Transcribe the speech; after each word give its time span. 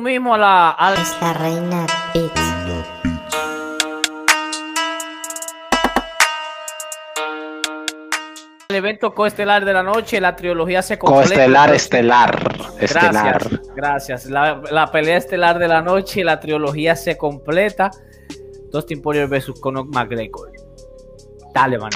mismo 0.00 0.34
a 0.34 0.38
la, 0.38 0.70
a 0.70 0.90
la- 0.90 1.00
Es 1.00 1.16
la 1.20 1.32
reina 1.34 1.86
Beats. 2.14 2.40
al 8.68 8.76
evento 8.76 9.12
coestelar 9.14 9.64
de 9.64 9.72
la 9.72 9.82
noche, 9.82 10.20
la 10.20 10.36
trilogía 10.36 10.80
se 10.82 10.96
completa. 10.98 11.24
Coestelar, 11.28 11.74
estelar. 11.74 12.52
Estelar. 12.78 13.42
Gracias, 13.42 13.74
gracias. 13.74 14.26
La, 14.26 14.62
la 14.70 14.86
pelea 14.92 15.16
estelar 15.16 15.58
de 15.58 15.66
la 15.66 15.82
noche, 15.82 16.22
la 16.22 16.38
trilogía 16.38 16.94
se 16.94 17.16
completa. 17.18 17.90
Dustin 18.70 19.02
Poirier 19.02 19.26
versus 19.26 19.58
Conor 19.60 19.86
McGregor. 19.86 20.52
Dale, 21.52 21.78
man. 21.78 21.90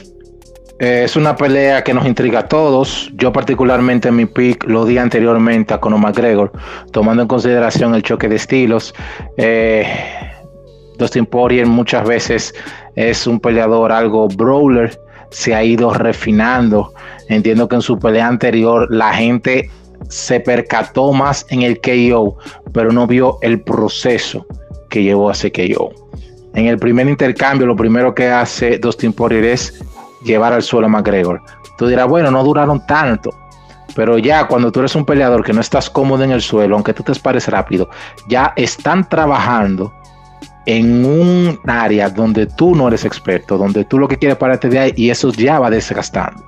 Eh, 0.80 1.02
es 1.04 1.14
una 1.14 1.36
pelea 1.36 1.84
que 1.84 1.94
nos 1.94 2.06
intriga 2.06 2.40
a 2.40 2.48
todos. 2.48 3.10
Yo 3.14 3.32
particularmente 3.32 4.08
en 4.08 4.16
mi 4.16 4.26
pick 4.26 4.64
lo 4.64 4.84
di 4.84 4.98
anteriormente 4.98 5.74
a 5.74 5.80
Conor 5.80 6.00
McGregor, 6.00 6.52
tomando 6.90 7.22
en 7.22 7.28
consideración 7.28 7.94
el 7.94 8.02
choque 8.02 8.28
de 8.28 8.36
estilos. 8.36 8.94
Eh, 9.36 9.86
Dustin 10.98 11.26
Poirier 11.26 11.66
muchas 11.66 12.06
veces 12.06 12.54
es 12.96 13.26
un 13.26 13.40
peleador 13.40 13.92
algo 13.92 14.28
brawler, 14.28 14.98
se 15.30 15.54
ha 15.54 15.62
ido 15.62 15.92
refinando. 15.92 16.92
Entiendo 17.28 17.68
que 17.68 17.76
en 17.76 17.82
su 17.82 17.98
pelea 17.98 18.26
anterior 18.26 18.88
la 18.90 19.12
gente 19.14 19.70
se 20.08 20.40
percató 20.40 21.12
más 21.12 21.46
en 21.50 21.62
el 21.62 21.80
KO, 21.80 22.36
pero 22.72 22.92
no 22.92 23.06
vio 23.06 23.38
el 23.42 23.60
proceso 23.60 24.46
que 24.90 25.02
llevó 25.02 25.28
a 25.28 25.32
ese 25.32 25.50
KO. 25.50 25.92
En 26.54 26.66
el 26.66 26.78
primer 26.78 27.08
intercambio, 27.08 27.66
lo 27.66 27.74
primero 27.74 28.14
que 28.14 28.28
hace 28.28 28.78
Dustin 28.78 29.12
Poirier 29.12 29.44
es 29.44 29.82
llevar 30.24 30.52
al 30.52 30.62
suelo 30.62 30.86
a 30.86 30.90
McGregor. 30.90 31.42
Tú 31.76 31.86
dirás, 31.86 32.08
bueno, 32.08 32.30
no 32.30 32.42
duraron 32.42 32.84
tanto. 32.86 33.30
Pero 33.94 34.18
ya 34.18 34.48
cuando 34.48 34.72
tú 34.72 34.80
eres 34.80 34.96
un 34.96 35.04
peleador 35.04 35.44
que 35.44 35.52
no 35.52 35.60
estás 35.60 35.88
cómodo 35.88 36.24
en 36.24 36.32
el 36.32 36.40
suelo, 36.40 36.74
aunque 36.74 36.94
tú 36.94 37.02
te 37.02 37.14
pares 37.14 37.46
rápido, 37.48 37.88
ya 38.26 38.52
están 38.56 39.08
trabajando 39.08 39.92
en 40.66 41.04
un 41.04 41.60
área 41.66 42.08
donde 42.08 42.46
tú 42.46 42.74
no 42.74 42.88
eres 42.88 43.04
experto, 43.04 43.56
donde 43.56 43.84
tú 43.84 43.98
lo 43.98 44.08
que 44.08 44.16
quieres 44.16 44.38
pararte 44.38 44.68
de 44.68 44.78
ahí 44.78 44.92
y 44.96 45.10
eso 45.10 45.30
ya 45.32 45.60
va 45.60 45.70
desgastando. 45.70 46.44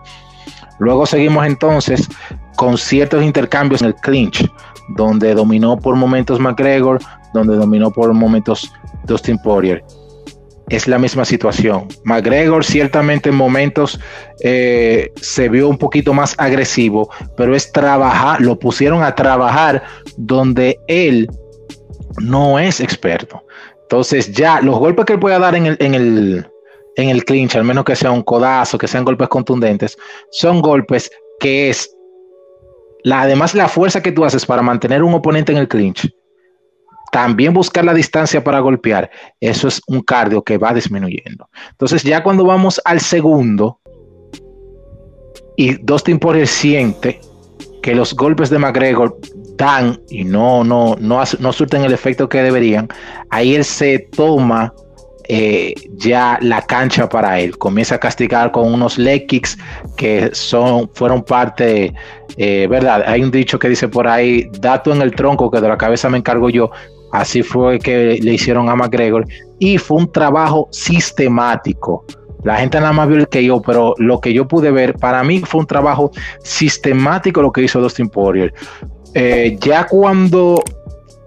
Luego 0.79 1.07
seguimos 1.07 1.47
entonces 1.47 2.09
con 2.57 2.77
ciertos 2.79 3.23
intercambios 3.23 3.83
en 3.83 3.89
el 3.89 3.95
clinch, 3.95 4.51
donde 4.89 5.35
dominó 5.35 5.77
por 5.77 5.95
momentos 5.95 6.41
McGregor, 6.41 7.01
donde 7.33 7.57
dominó 7.57 7.91
por 7.91 8.13
momentos 8.13 8.73
Dustin 9.05 9.39
Poirier 9.39 9.85
es 10.69 10.89
la 10.89 10.99
misma 10.99 11.25
situación. 11.25 11.89
McGregor 12.05 12.65
ciertamente 12.65 13.29
en 13.29 13.37
momentos 13.37 14.01
eh, 14.43 15.13
se 15.17 15.49
vio 15.49 15.69
un 15.69 15.79
poquito 15.79 16.13
más 16.13 16.35
agresivo, 16.39 17.11
pero 17.37 17.55
es 17.55 17.71
trabajar, 17.73 18.41
lo 18.41 18.59
pusieron 18.59 19.03
a 19.03 19.15
trabajar 19.15 19.83
donde 20.17 20.79
él 20.89 21.29
no 22.21 22.59
es 22.59 22.81
experto. 22.81 23.45
Entonces 23.83 24.33
ya 24.33 24.61
los 24.61 24.79
golpes 24.79 25.05
que 25.05 25.13
él 25.13 25.21
pueda 25.21 25.39
dar 25.39 25.55
en 25.55 25.67
el, 25.67 25.77
en 25.79 25.95
el, 25.95 26.47
en 26.97 27.09
el 27.11 27.25
clinch, 27.25 27.55
al 27.55 27.65
menos 27.65 27.85
que 27.85 27.95
sea 27.95 28.11
un 28.11 28.23
codazo, 28.23 28.79
que 28.79 28.89
sean 28.89 29.05
golpes 29.05 29.29
contundentes, 29.29 29.97
son 30.33 30.61
golpes 30.61 31.11
que 31.39 31.71
es, 31.71 31.95
la, 33.05 33.23
además 33.23 33.55
la 33.55 33.69
fuerza 33.69 34.03
que 34.03 34.11
tú 34.11 34.25
haces 34.25 34.45
para 34.45 34.63
mantener 34.63 35.05
un 35.05 35.15
oponente 35.15 35.53
en 35.53 35.59
el 35.59 35.69
clinch, 35.69 36.11
también 37.17 37.55
buscar 37.55 37.83
la 37.83 37.95
distancia 37.95 38.45
para 38.45 38.61
golpear, 38.61 39.11
eso 39.41 39.69
es 39.69 39.81
un 39.87 40.03
cardio 40.03 40.45
que 40.45 40.59
va 40.59 40.75
disminuyendo. 40.75 41.49
Entonces, 41.71 42.03
ya 42.03 42.23
cuando 42.23 42.45
vamos 42.45 42.79
al 42.85 43.01
segundo 43.01 43.81
y 45.57 45.83
Dustin 45.83 46.19
Poirier 46.19 46.47
siente 46.47 47.19
que 47.83 47.95
los 47.95 48.13
golpes 48.13 48.51
de 48.51 48.59
McGregor 48.59 49.19
dan 49.57 49.99
y 50.11 50.25
no, 50.25 50.63
no, 50.63 50.95
no, 51.01 51.23
no 51.39 51.53
surten 51.55 51.85
el 51.85 51.95
efecto 51.95 52.29
que 52.29 52.43
deberían, 52.43 52.87
ahí 53.31 53.55
él 53.55 53.65
se 53.65 53.99
toma 54.15 54.75
eh, 55.29 55.73
ya 55.95 56.39
la 56.43 56.61
cancha 56.61 57.09
para 57.09 57.41
él. 57.41 57.57
Comienza 57.57 57.95
a 57.95 57.99
castigar 57.99 58.53
con 58.53 58.75
unos 58.75 58.99
leg 58.99 59.27
kicks 59.27 59.57
que 59.97 60.29
son, 60.35 60.91
fueron 60.93 61.25
parte, 61.25 61.95
eh, 62.37 62.67
¿verdad? 62.69 63.05
Hay 63.07 63.23
un 63.23 63.31
dicho 63.31 63.59
que 63.59 63.71
dice 63.71 63.89
por 63.89 64.07
ahí, 64.07 64.51
dato 64.61 64.93
en 64.93 65.01
el 65.01 65.15
tronco 65.15 65.51
que 65.51 65.63
de 65.63 65.69
la 65.69 65.79
cabeza 65.79 66.11
me 66.11 66.19
encargo 66.19 66.51
yo. 66.51 66.71
Así 67.17 67.43
fue 67.43 67.79
que 67.79 68.19
le 68.21 68.35
hicieron 68.35 68.69
a 68.69 68.77
McGregor 68.77 69.27
y 69.59 69.79
fue 69.79 69.97
un 69.99 70.13
trabajo 70.13 70.69
sistemático. 70.71 72.05
La 72.45 72.57
gente 72.57 72.79
nada 72.79 72.93
más 72.93 73.09
vio 73.09 73.17
el 73.17 73.29
que 73.29 73.43
yo, 73.43 73.63
pero 73.63 73.95
lo 73.97 74.21
que 74.21 74.35
yo 74.35 74.47
pude 74.47 74.71
ver, 74.71 74.95
para 74.95 75.25
mí 75.25 75.41
fue 75.41 75.61
un 75.61 75.67
trabajo 75.67 76.11
sistemático 76.43 77.41
lo 77.41 77.51
que 77.53 77.63
hizo 77.63 77.81
Dustin 77.81 78.11
Poirier. 78.11 78.53
Eh, 79.15 79.57
ya 79.61 79.87
cuando 79.87 80.63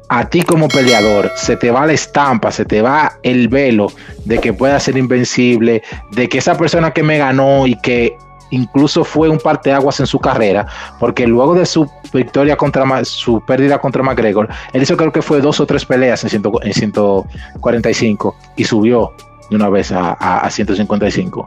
a 0.09 0.29
ti 0.29 0.43
como 0.43 0.67
peleador 0.67 1.31
se 1.35 1.57
te 1.57 1.71
va 1.71 1.87
la 1.87 1.93
estampa, 1.93 2.51
se 2.51 2.65
te 2.65 2.83
va 2.83 3.17
el 3.23 3.47
velo 3.47 3.87
de 4.25 4.37
que 4.37 4.53
pueda 4.53 4.79
ser 4.79 4.95
invencible, 4.95 5.81
de 6.11 6.29
que 6.29 6.37
esa 6.37 6.55
persona 6.55 6.91
que 6.91 7.01
me 7.01 7.17
ganó 7.17 7.65
y 7.65 7.75
que 7.81 8.15
incluso 8.51 9.03
fue 9.03 9.29
un 9.29 9.39
parteaguas 9.39 9.99
en 9.99 10.07
su 10.07 10.19
carrera, 10.19 10.67
porque 10.99 11.27
luego 11.27 11.55
de 11.55 11.65
su 11.65 11.89
victoria 12.13 12.55
contra 12.55 13.03
su 13.05 13.41
pérdida 13.41 13.79
contra 13.79 14.03
McGregor, 14.03 14.49
él 14.73 14.81
hizo 14.81 14.97
creo 14.97 15.11
que 15.11 15.21
fue 15.21 15.41
dos 15.41 15.59
o 15.59 15.65
tres 15.65 15.85
peleas 15.85 16.23
en, 16.23 16.29
100, 16.29 16.43
en 16.63 16.73
145 16.73 18.35
y 18.55 18.63
subió 18.63 19.13
de 19.49 19.55
una 19.55 19.69
vez 19.69 19.91
a, 19.91 20.17
a, 20.19 20.39
a 20.39 20.49
155. 20.49 21.45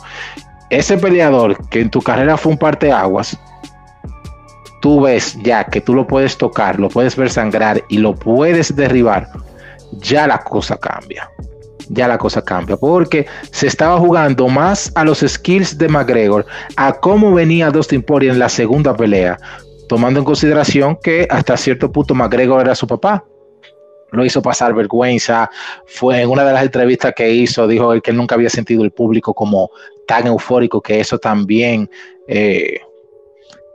Ese 0.71 0.97
peleador 0.97 1.69
que 1.69 1.81
en 1.81 1.91
tu 1.91 2.01
carrera 2.01 2.37
fue 2.37 2.53
un 2.53 2.59
parteaguas, 2.59 3.39
tú 4.81 5.03
ves 5.03 5.39
ya 5.43 5.65
que 5.65 5.81
tú 5.81 5.95
lo 5.95 6.07
puedes 6.07 6.37
tocar, 6.37 6.81
lo 6.81 6.89
puedes 6.89 7.17
ver 7.17 7.31
sangrar 7.31 7.83
y 7.89 7.99
lo 7.99 8.15
puedes 8.15 8.75
derribar, 8.75 9.29
ya 9.93 10.27
la 10.27 10.39
cosa 10.39 10.77
cambia. 10.77 11.31
Ya 11.89 12.09
la 12.09 12.19
cosa 12.19 12.43
cambia 12.43 12.77
porque 12.77 13.27
se 13.51 13.67
estaba 13.67 13.99
jugando 13.99 14.49
más 14.49 14.93
a 14.95 15.05
los 15.05 15.21
skills 15.21 15.79
de 15.79 15.89
McGregor, 15.89 16.47
a 16.77 16.93
cómo 16.95 17.35
venía 17.35 17.71
Dustin 17.71 18.03
Poirier 18.03 18.33
en 18.33 18.39
la 18.39 18.49
segunda 18.49 18.97
pelea, 18.97 19.39
tomando 19.89 20.21
en 20.21 20.25
consideración 20.25 20.99
que 21.03 21.27
hasta 21.31 21.57
cierto 21.57 21.91
punto 21.91 22.15
McGregor 22.15 22.63
era 22.63 22.75
su 22.75 22.87
papá. 22.87 23.25
Lo 24.11 24.25
hizo 24.25 24.43
pasar 24.43 24.75
vergüenza. 24.75 25.51
Fue 25.87 26.21
en 26.21 26.29
una 26.29 26.45
de 26.45 26.53
las 26.53 26.63
entrevistas 26.63 27.15
que 27.17 27.31
hizo, 27.31 27.67
dijo 27.67 27.99
que 28.03 28.11
él 28.11 28.17
nunca 28.17 28.35
había 28.35 28.51
sentido 28.51 28.85
el 28.85 28.91
público 28.91 29.33
como 29.33 29.71
tan 30.07 30.27
eufórico, 30.27 30.83
que 30.83 31.01
eso 31.01 31.19
también 31.19 31.89
eh, 32.29 32.81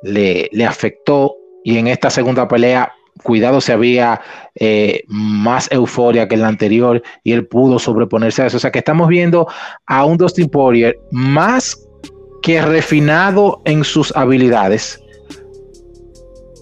le, 0.04 0.66
afectó 0.66 1.36
y 1.64 1.78
en 1.78 1.88
esta 1.88 2.10
segunda 2.10 2.48
pelea, 2.48 2.92
cuidado, 3.24 3.62
se 3.62 3.74
había 3.74 4.22
eh, 4.56 5.04
más 5.08 5.72
euforia 5.72 6.28
que 6.28 6.36
en 6.36 6.42
la 6.42 6.48
anterior 6.48 7.02
y 7.24 7.34
él 7.34 7.48
pudo 7.48 7.80
sobreponerse 7.80 8.42
a 8.42 8.48
eso. 8.48 8.58
O 8.58 8.60
sea 8.60 8.72
que 8.72 8.80
estamos 8.80 9.08
viendo 9.08 9.48
a 9.86 10.06
un 10.06 10.18
Dustin 10.18 10.50
Poirier 10.50 11.00
más 11.12 11.78
que 12.42 12.62
refinado 12.62 13.62
en 13.66 13.84
sus 13.84 14.16
habilidades, 14.16 15.02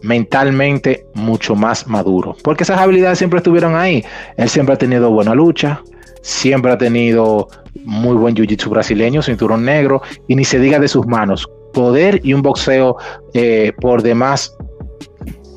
mentalmente 0.02 1.06
mucho 1.14 1.56
más 1.56 1.88
maduro, 1.88 2.36
porque 2.44 2.64
esas 2.64 2.80
habilidades 2.80 3.18
siempre 3.18 3.38
estuvieron 3.38 3.76
ahí. 3.76 4.04
Él 4.38 4.50
siempre 4.50 4.76
ha 4.76 4.78
tenido 4.78 5.12
buena 5.12 5.36
lucha, 5.36 5.82
siempre 6.22 6.72
ha 6.72 6.78
tenido 6.78 7.48
muy 7.84 8.16
buen 8.16 8.36
jiu-jitsu 8.36 8.70
brasileño, 8.70 9.22
cinturón 9.22 9.66
negro, 9.66 10.02
y 10.28 10.36
ni 10.36 10.46
se 10.46 10.60
diga 10.60 10.80
de 10.80 10.88
sus 10.88 11.06
manos 11.06 11.48
poder 11.76 12.22
y 12.24 12.34
un 12.34 12.42
boxeo 12.42 12.98
eh, 13.34 13.74
por 13.80 14.02
demás. 14.02 14.56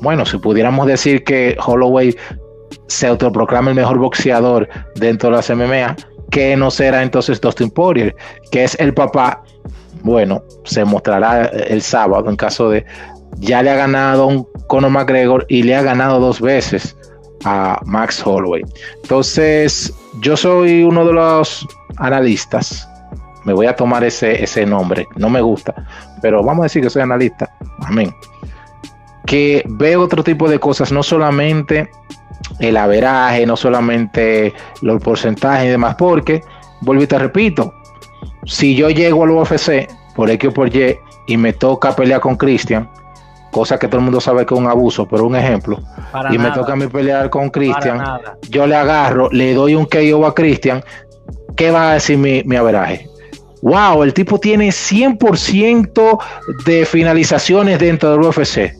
Bueno, 0.01 0.25
si 0.25 0.37
pudiéramos 0.37 0.87
decir 0.87 1.23
que 1.23 1.57
Holloway 1.65 2.15
se 2.87 3.07
autoproclama 3.07 3.69
el 3.69 3.75
mejor 3.75 3.97
boxeador 3.97 4.67
dentro 4.95 5.29
de 5.29 5.35
las 5.35 5.49
MMA, 5.49 5.95
que 6.31 6.55
no 6.55 6.71
será 6.71 7.03
entonces 7.03 7.41
Dustin 7.41 7.69
Poirier, 7.71 8.15
que 8.51 8.63
es 8.63 8.79
el 8.79 8.93
papá. 8.93 9.43
Bueno, 10.01 10.43
se 10.63 10.85
mostrará 10.85 11.45
el 11.45 11.81
sábado 11.81 12.29
en 12.29 12.35
caso 12.35 12.69
de 12.69 12.85
ya 13.37 13.61
le 13.61 13.69
ha 13.69 13.75
ganado 13.75 14.27
un 14.27 14.47
Conor 14.67 14.91
McGregor 14.91 15.45
y 15.49 15.63
le 15.63 15.75
ha 15.75 15.81
ganado 15.81 16.19
dos 16.19 16.39
veces 16.39 16.95
a 17.43 17.79
Max 17.85 18.25
Holloway. 18.25 18.63
Entonces, 19.03 19.93
yo 20.21 20.37
soy 20.37 20.83
uno 20.83 21.05
de 21.05 21.13
los 21.13 21.67
analistas 21.97 22.89
me 23.45 23.53
voy 23.53 23.67
a 23.67 23.75
tomar 23.75 24.03
ese, 24.03 24.43
ese 24.43 24.65
nombre, 24.65 25.07
no 25.15 25.29
me 25.29 25.41
gusta, 25.41 25.73
pero 26.21 26.43
vamos 26.43 26.63
a 26.63 26.65
decir 26.65 26.83
que 26.83 26.89
soy 26.89 27.01
analista, 27.01 27.49
amén. 27.85 28.13
Que 29.29 29.63
veo 29.67 30.01
otro 30.01 30.23
tipo 30.23 30.49
de 30.49 30.59
cosas, 30.59 30.91
no 30.91 31.03
solamente 31.03 31.91
el 32.59 32.77
averaje, 32.77 33.45
no 33.45 33.55
solamente 33.55 34.53
los 34.81 34.99
porcentajes 35.03 35.67
y 35.67 35.69
demás, 35.69 35.95
porque, 35.99 36.41
vuelvo 36.81 37.03
y 37.03 37.07
te 37.07 37.19
repito, 37.19 37.71
si 38.45 38.75
yo 38.75 38.89
llego 38.89 39.23
al 39.23 39.29
UFC 39.29 39.87
por 40.15 40.31
X 40.31 40.49
o 40.49 40.53
por 40.53 40.75
Y 40.75 40.97
y 41.27 41.37
me 41.37 41.53
toca 41.53 41.95
pelear 41.95 42.21
con 42.21 42.37
Christian, 42.37 42.89
cosa 43.51 43.77
que 43.77 43.87
todo 43.87 43.99
el 43.99 44.05
mundo 44.05 44.19
sabe 44.19 44.47
que 44.47 44.55
es 44.55 44.59
un 44.59 44.65
abuso, 44.65 45.07
pero 45.07 45.25
un 45.25 45.35
ejemplo, 45.35 45.79
Para 46.11 46.33
y 46.33 46.37
nada. 46.39 46.49
me 46.49 46.55
toca 46.55 46.73
a 46.73 46.75
mí 46.75 46.87
pelear 46.87 47.29
con 47.29 47.51
Christian, 47.51 48.03
yo 48.49 48.65
le 48.65 48.75
agarro, 48.75 49.29
le 49.31 49.53
doy 49.53 49.75
un 49.75 49.85
KO 49.85 50.25
a 50.25 50.33
Christian, 50.33 50.83
¿qué 51.55 51.69
va 51.69 51.91
a 51.91 51.93
decir 51.93 52.17
mi, 52.17 52.41
mi 52.45 52.55
averaje? 52.55 53.07
wow, 53.61 54.03
el 54.03 54.13
tipo 54.13 54.39
tiene 54.39 54.69
100% 54.69 56.19
de 56.65 56.85
finalizaciones 56.85 57.79
dentro 57.79 58.11
del 58.11 58.21
UFC. 58.21 58.73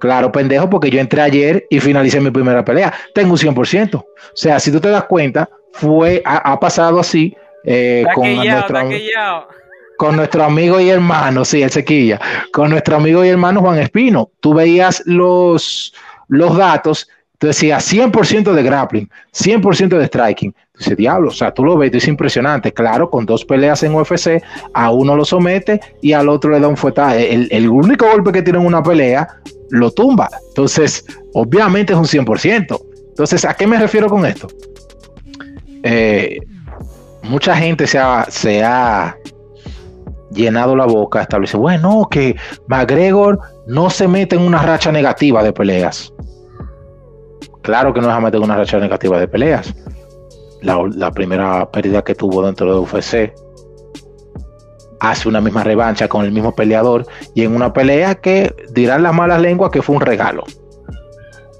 Claro, 0.00 0.32
pendejo, 0.32 0.68
porque 0.68 0.90
yo 0.90 0.98
entré 0.98 1.20
ayer 1.20 1.66
y 1.70 1.78
finalicé 1.78 2.20
mi 2.20 2.30
primera 2.30 2.64
pelea. 2.64 2.92
Tengo 3.14 3.32
un 3.32 3.38
100%. 3.38 3.94
O 3.96 4.06
sea, 4.34 4.58
si 4.58 4.72
tú 4.72 4.80
te 4.80 4.88
das 4.88 5.04
cuenta, 5.04 5.48
fue, 5.72 6.22
ha, 6.24 6.58
pasado 6.58 6.98
así 6.98 7.36
eh, 7.64 8.04
con, 8.14 8.34
nuestro, 8.34 8.80
con 9.96 10.16
nuestro 10.16 10.44
amigo 10.44 10.80
y 10.80 10.88
hermano, 10.88 11.44
sí, 11.44 11.62
el 11.62 11.70
sequilla, 11.70 12.18
con 12.52 12.70
nuestro 12.70 12.96
amigo 12.96 13.24
y 13.24 13.28
hermano 13.28 13.60
Juan 13.60 13.78
Espino. 13.78 14.30
Tú 14.40 14.54
veías 14.54 15.02
los, 15.04 15.94
los 16.28 16.56
datos, 16.56 17.08
tú 17.38 17.48
decías 17.48 17.92
100% 17.92 18.52
de 18.52 18.62
grappling, 18.62 19.10
100% 19.32 19.98
de 19.98 20.06
striking. 20.06 20.54
Dice, 20.78 20.96
diablo, 20.96 21.28
o 21.28 21.32
sea, 21.32 21.52
tú 21.52 21.62
lo 21.62 21.76
ves, 21.76 21.92
es 21.92 22.08
impresionante. 22.08 22.72
Claro, 22.72 23.10
con 23.10 23.26
dos 23.26 23.44
peleas 23.44 23.82
en 23.82 23.94
UFC, 23.94 24.42
a 24.72 24.90
uno 24.90 25.14
lo 25.14 25.26
somete 25.26 25.78
y 26.00 26.14
al 26.14 26.30
otro 26.30 26.50
le 26.50 26.60
da 26.60 26.68
un 26.68 26.78
fuetaje. 26.78 27.34
El, 27.34 27.48
el 27.50 27.68
único 27.68 28.06
golpe 28.06 28.32
que 28.32 28.40
tiene 28.40 28.58
en 28.58 28.66
una 28.66 28.82
pelea 28.82 29.28
lo 29.70 29.90
tumba. 29.90 30.28
Entonces, 30.48 31.04
obviamente 31.34 31.92
es 31.92 31.98
un 31.98 32.06
100%. 32.06 32.80
Entonces, 33.08 33.44
¿a 33.44 33.54
qué 33.54 33.66
me 33.66 33.78
refiero 33.78 34.08
con 34.08 34.26
esto? 34.26 34.48
Eh, 35.82 36.38
mucha 37.22 37.56
gente 37.56 37.86
se 37.86 37.98
ha, 37.98 38.26
se 38.28 38.62
ha 38.62 39.16
llenado 40.30 40.76
la 40.76 40.86
boca, 40.86 41.22
establece, 41.22 41.56
bueno, 41.56 42.08
que 42.10 42.36
McGregor 42.68 43.40
no 43.66 43.90
se 43.90 44.08
mete 44.08 44.36
en 44.36 44.42
una 44.42 44.62
racha 44.62 44.92
negativa 44.92 45.42
de 45.42 45.52
peleas. 45.52 46.12
Claro 47.62 47.92
que 47.92 48.00
no 48.00 48.14
se 48.14 48.20
mete 48.20 48.36
en 48.36 48.44
una 48.44 48.56
racha 48.56 48.78
negativa 48.78 49.18
de 49.18 49.28
peleas. 49.28 49.74
La, 50.62 50.78
la 50.94 51.10
primera 51.10 51.70
pérdida 51.70 52.02
que 52.02 52.14
tuvo 52.14 52.42
dentro 52.44 52.72
de 52.72 52.80
UFC 52.80 53.32
hace 55.00 55.28
una 55.28 55.40
misma 55.40 55.64
revancha 55.64 56.08
con 56.08 56.24
el 56.24 56.32
mismo 56.32 56.54
peleador 56.54 57.06
y 57.34 57.42
en 57.42 57.54
una 57.54 57.72
pelea 57.72 58.14
que 58.14 58.54
dirán 58.72 59.02
las 59.02 59.14
malas 59.14 59.40
lenguas 59.40 59.70
que 59.70 59.82
fue 59.82 59.96
un 59.96 60.02
regalo. 60.02 60.44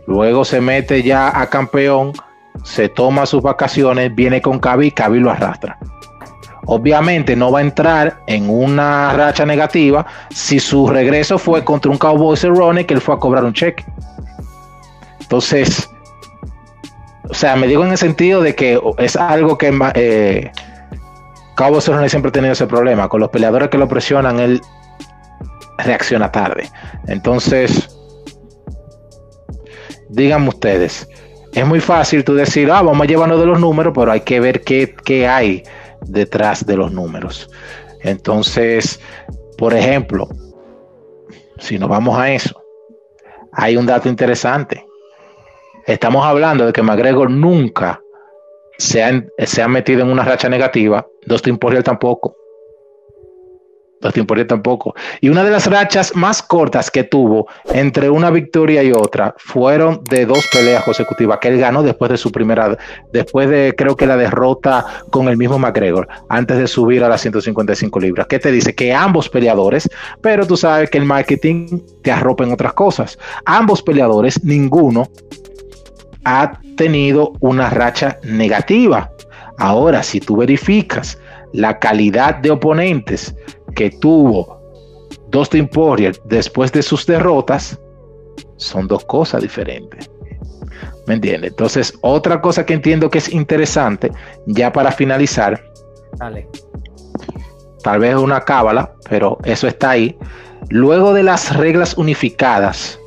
Luego 0.07 0.45
se 0.45 0.61
mete 0.61 1.03
ya 1.03 1.41
a 1.41 1.49
campeón, 1.49 2.13
se 2.65 2.89
toma 2.89 3.27
sus 3.27 3.43
vacaciones, 3.43 4.15
viene 4.15 4.43
con 4.43 4.59
Cabi 4.59 4.89
y 4.89 4.91
Cabi 4.91 5.21
lo 5.21 5.31
arrastra. 5.31 5.79
Obviamente 6.67 7.35
no 7.35 7.51
va 7.51 7.61
a 7.61 7.63
entrar 7.63 8.21
en 8.27 8.49
una 8.49 9.13
racha 9.15 9.47
negativa 9.47 10.07
si 10.31 10.61
su 10.61 10.89
regreso 10.89 11.39
fue 11.39 11.65
contra 11.65 11.91
un 11.91 11.99
Cowboy 11.99 12.37
Cerrone 12.37 12.87
que 12.87 12.95
él 12.95 13.01
fue 13.01 13.15
a 13.15 13.19
cobrar 13.19 13.45
un 13.45 13.53
cheque. 13.53 13.85
Entonces, 15.21 15.89
o 17.29 17.35
sea, 17.35 17.57
me 17.57 17.67
digo 17.67 17.85
en 17.85 17.93
el 17.93 17.99
sentido 17.99 18.43
de 18.43 18.55
que 18.55 18.81
es 18.99 19.17
algo 19.17 19.57
que 19.57 19.73
eh, 19.95 20.53
Cabo 21.61 21.79
Cerrone 21.79 22.09
siempre 22.09 22.31
ha 22.31 22.33
tenido 22.33 22.55
ese 22.55 22.67
problema. 22.67 23.07
Con 23.11 23.21
los 23.21 23.29
peleadores 23.29 23.69
que 23.69 23.77
lo 23.77 23.87
presionan, 23.87 24.41
él 24.41 24.63
reacciona 25.77 26.33
tarde. 26.33 26.71
Entonces, 27.07 27.99
díganme 30.09 30.49
ustedes, 30.49 31.07
es 31.53 31.67
muy 31.67 31.81
fácil 31.81 32.25
tú 32.25 32.35
decir, 32.35 32.71
ah, 32.71 32.81
vamos 32.81 33.03
a 33.03 33.05
llevarnos 33.05 33.39
de 33.39 33.45
los 33.45 33.61
números, 33.61 33.93
pero 33.95 34.11
hay 34.11 34.23
que 34.23 34.41
ver 34.41 34.63
qué, 34.63 34.95
qué 35.05 35.29
hay 35.29 35.63
detrás 36.07 36.65
de 36.65 36.79
los 36.79 36.93
números. 36.93 37.51
Entonces, 38.01 38.99
por 39.59 39.75
ejemplo, 39.75 40.31
si 41.59 41.79
nos 41.79 41.91
vamos 41.91 42.19
a 42.19 42.33
eso, 42.33 42.59
hay 43.53 43.77
un 43.77 43.85
dato 43.85 44.09
interesante. 44.09 44.87
Estamos 45.87 46.25
hablando 46.25 46.65
de 46.65 46.73
que 46.73 46.83
McGregor 46.83 47.31
nunca 47.31 48.01
se 48.81 49.03
han, 49.03 49.71
metido 49.71 50.03
en 50.03 50.09
una 50.09 50.25
racha 50.25 50.49
negativa, 50.49 51.07
Dustin 51.27 51.59
Poirier 51.59 51.83
tampoco. 51.83 52.37
Dustin 54.01 54.25
Poirier 54.25 54.47
tampoco. 54.47 54.95
Y 55.21 55.29
una 55.29 55.45
de 55.45 55.51
las 55.51 55.67
rachas 55.67 56.17
más 56.17 56.43
cortas 56.43 56.91
que 56.91 57.05
tuvo 57.05 57.47
entre 57.75 58.09
una 58.09 58.31
victoria 58.31 58.83
y 58.83 58.93
otra 58.93 59.35
fueron 59.37 60.03
de 60.05 60.25
dos 60.25 60.47
peleas 60.51 60.83
consecutivas 60.85 61.39
que 61.39 61.49
él 61.49 61.59
ganó 61.59 61.83
después 61.83 62.11
de 62.11 62.17
su 62.17 62.33
primera, 62.33 62.79
después 63.13 63.51
de 63.51 63.75
creo 63.77 63.97
que 63.97 64.07
la 64.07 64.17
derrota 64.17 64.87
con 65.11 65.29
el 65.29 65.37
mismo 65.37 65.59
McGregor, 65.59 66.09
antes 66.31 66.57
de 66.57 66.67
subir 66.67 67.05
a 67.05 67.11
las 67.11 67.21
155 67.21 68.01
libras. 68.01 68.27
¿Qué 68.27 68.39
te 68.39 68.51
dice? 68.51 68.75
Que 68.75 68.95
ambos 68.95 69.29
peleadores, 69.29 69.87
pero 70.23 70.47
tú 70.47 70.57
sabes 70.57 70.89
que 70.89 70.97
el 70.97 71.05
marketing 71.05 71.81
te 72.03 72.11
arropa 72.11 72.45
en 72.45 72.53
otras 72.53 72.73
cosas. 72.73 73.19
Ambos 73.45 73.83
peleadores, 73.83 74.43
ninguno 74.43 75.11
ha 76.25 76.61
tenido 76.77 77.33
una 77.41 77.71
racha 77.71 78.19
negativa. 78.23 79.11
Ahora, 79.59 80.03
si 80.03 80.21
tú 80.21 80.37
verificas 80.37 81.19
la 81.53 81.79
calidad 81.79 82.37
de 82.37 82.51
oponentes 82.51 83.35
que 83.75 83.91
tuvo 83.91 84.61
Dustin 85.29 85.69
Poirier 85.69 86.21
después 86.25 86.73
de 86.73 86.83
sus 86.83 87.07
derrotas, 87.07 87.79
son 88.57 88.87
dos 88.87 89.05
cosas 89.05 89.43
diferentes. 89.43 90.11
¿Me 91.07 91.15
entiendes? 91.15 91.51
Entonces, 91.51 91.95
otra 92.03 92.41
cosa 92.41 92.65
que 92.65 92.75
entiendo 92.75 93.11
que 93.11 93.19
es 93.19 93.33
interesante, 93.33 94.13
ya 94.47 94.73
para 94.73 94.93
finalizar, 94.93 95.63
tal 97.83 97.99
vez 97.99 98.15
una 98.15 98.43
cábala, 98.43 98.93
pero 99.09 99.39
eso 99.45 99.67
está 99.67 99.91
ahí. 99.91 100.17
Luego 100.69 101.13
de 101.13 101.23
las 101.23 101.57
reglas 101.57 101.97
unificadas, 101.97 103.00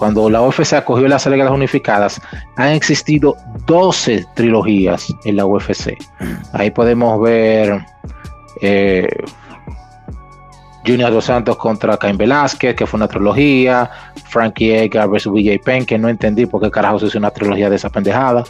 cuando 0.00 0.30
la 0.30 0.40
UFC 0.40 0.72
acogió 0.72 1.06
las 1.08 1.26
reglas 1.26 1.50
unificadas, 1.50 2.22
han 2.56 2.70
existido 2.70 3.36
12 3.66 4.24
trilogías 4.34 5.14
en 5.26 5.36
la 5.36 5.44
UFC. 5.44 5.94
Ahí 6.54 6.70
podemos 6.70 7.20
ver 7.20 7.84
eh, 8.62 9.06
Junior 10.86 11.12
Dos 11.12 11.26
Santos 11.26 11.58
contra 11.58 11.98
Cain 11.98 12.16
Velázquez, 12.16 12.74
que 12.74 12.86
fue 12.86 12.96
una 12.96 13.08
trilogía, 13.08 13.90
Frankie 14.24 14.74
Edgar 14.74 15.06
versus 15.10 15.34
BJ 15.34 15.60
Penn, 15.62 15.84
que 15.84 15.98
no 15.98 16.08
entendí 16.08 16.46
por 16.46 16.62
qué 16.62 16.70
carajo 16.70 16.98
se 16.98 17.04
hizo 17.08 17.18
una 17.18 17.30
trilogía 17.30 17.68
de 17.68 17.76
esa 17.76 17.90
pendejada. 17.90 18.42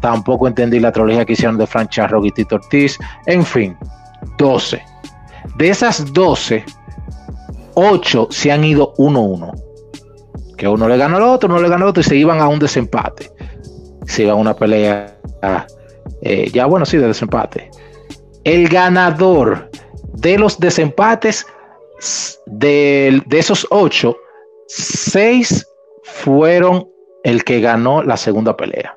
Tampoco 0.00 0.46
entendí 0.46 0.78
la 0.78 0.92
trilogía 0.92 1.24
que 1.24 1.32
hicieron 1.32 1.56
de 1.56 1.66
Frank 1.66 1.88
Charro 1.88 2.22
y 2.22 2.32
Tito 2.32 2.56
Ortiz. 2.56 2.98
En 3.24 3.46
fin, 3.46 3.78
12. 4.36 4.84
De 5.56 5.70
esas 5.70 6.12
12, 6.12 6.66
8 7.76 8.28
se 8.30 8.52
han 8.52 8.62
ido 8.62 8.92
1-1 8.96 9.67
que 10.58 10.68
uno 10.68 10.88
le 10.88 10.98
gana 10.98 11.16
al 11.16 11.22
otro, 11.22 11.48
uno 11.48 11.62
le 11.62 11.68
gana 11.68 11.84
al 11.84 11.90
otro 11.90 12.00
y 12.02 12.04
se 12.04 12.16
iban 12.16 12.40
a 12.40 12.48
un 12.48 12.58
desempate. 12.58 13.30
Se 14.06 14.24
iban 14.24 14.34
a 14.34 14.40
una 14.40 14.54
pelea, 14.54 15.16
eh, 16.20 16.50
ya 16.52 16.66
bueno, 16.66 16.84
sí, 16.84 16.98
de 16.98 17.06
desempate. 17.06 17.70
El 18.44 18.68
ganador 18.68 19.70
de 20.14 20.36
los 20.36 20.58
desempates, 20.58 21.46
de, 22.46 23.22
de 23.26 23.38
esos 23.38 23.66
ocho, 23.70 24.16
seis 24.66 25.66
fueron 26.02 26.88
el 27.22 27.44
que 27.44 27.60
ganó 27.60 28.02
la 28.02 28.16
segunda 28.16 28.56
pelea. 28.56 28.96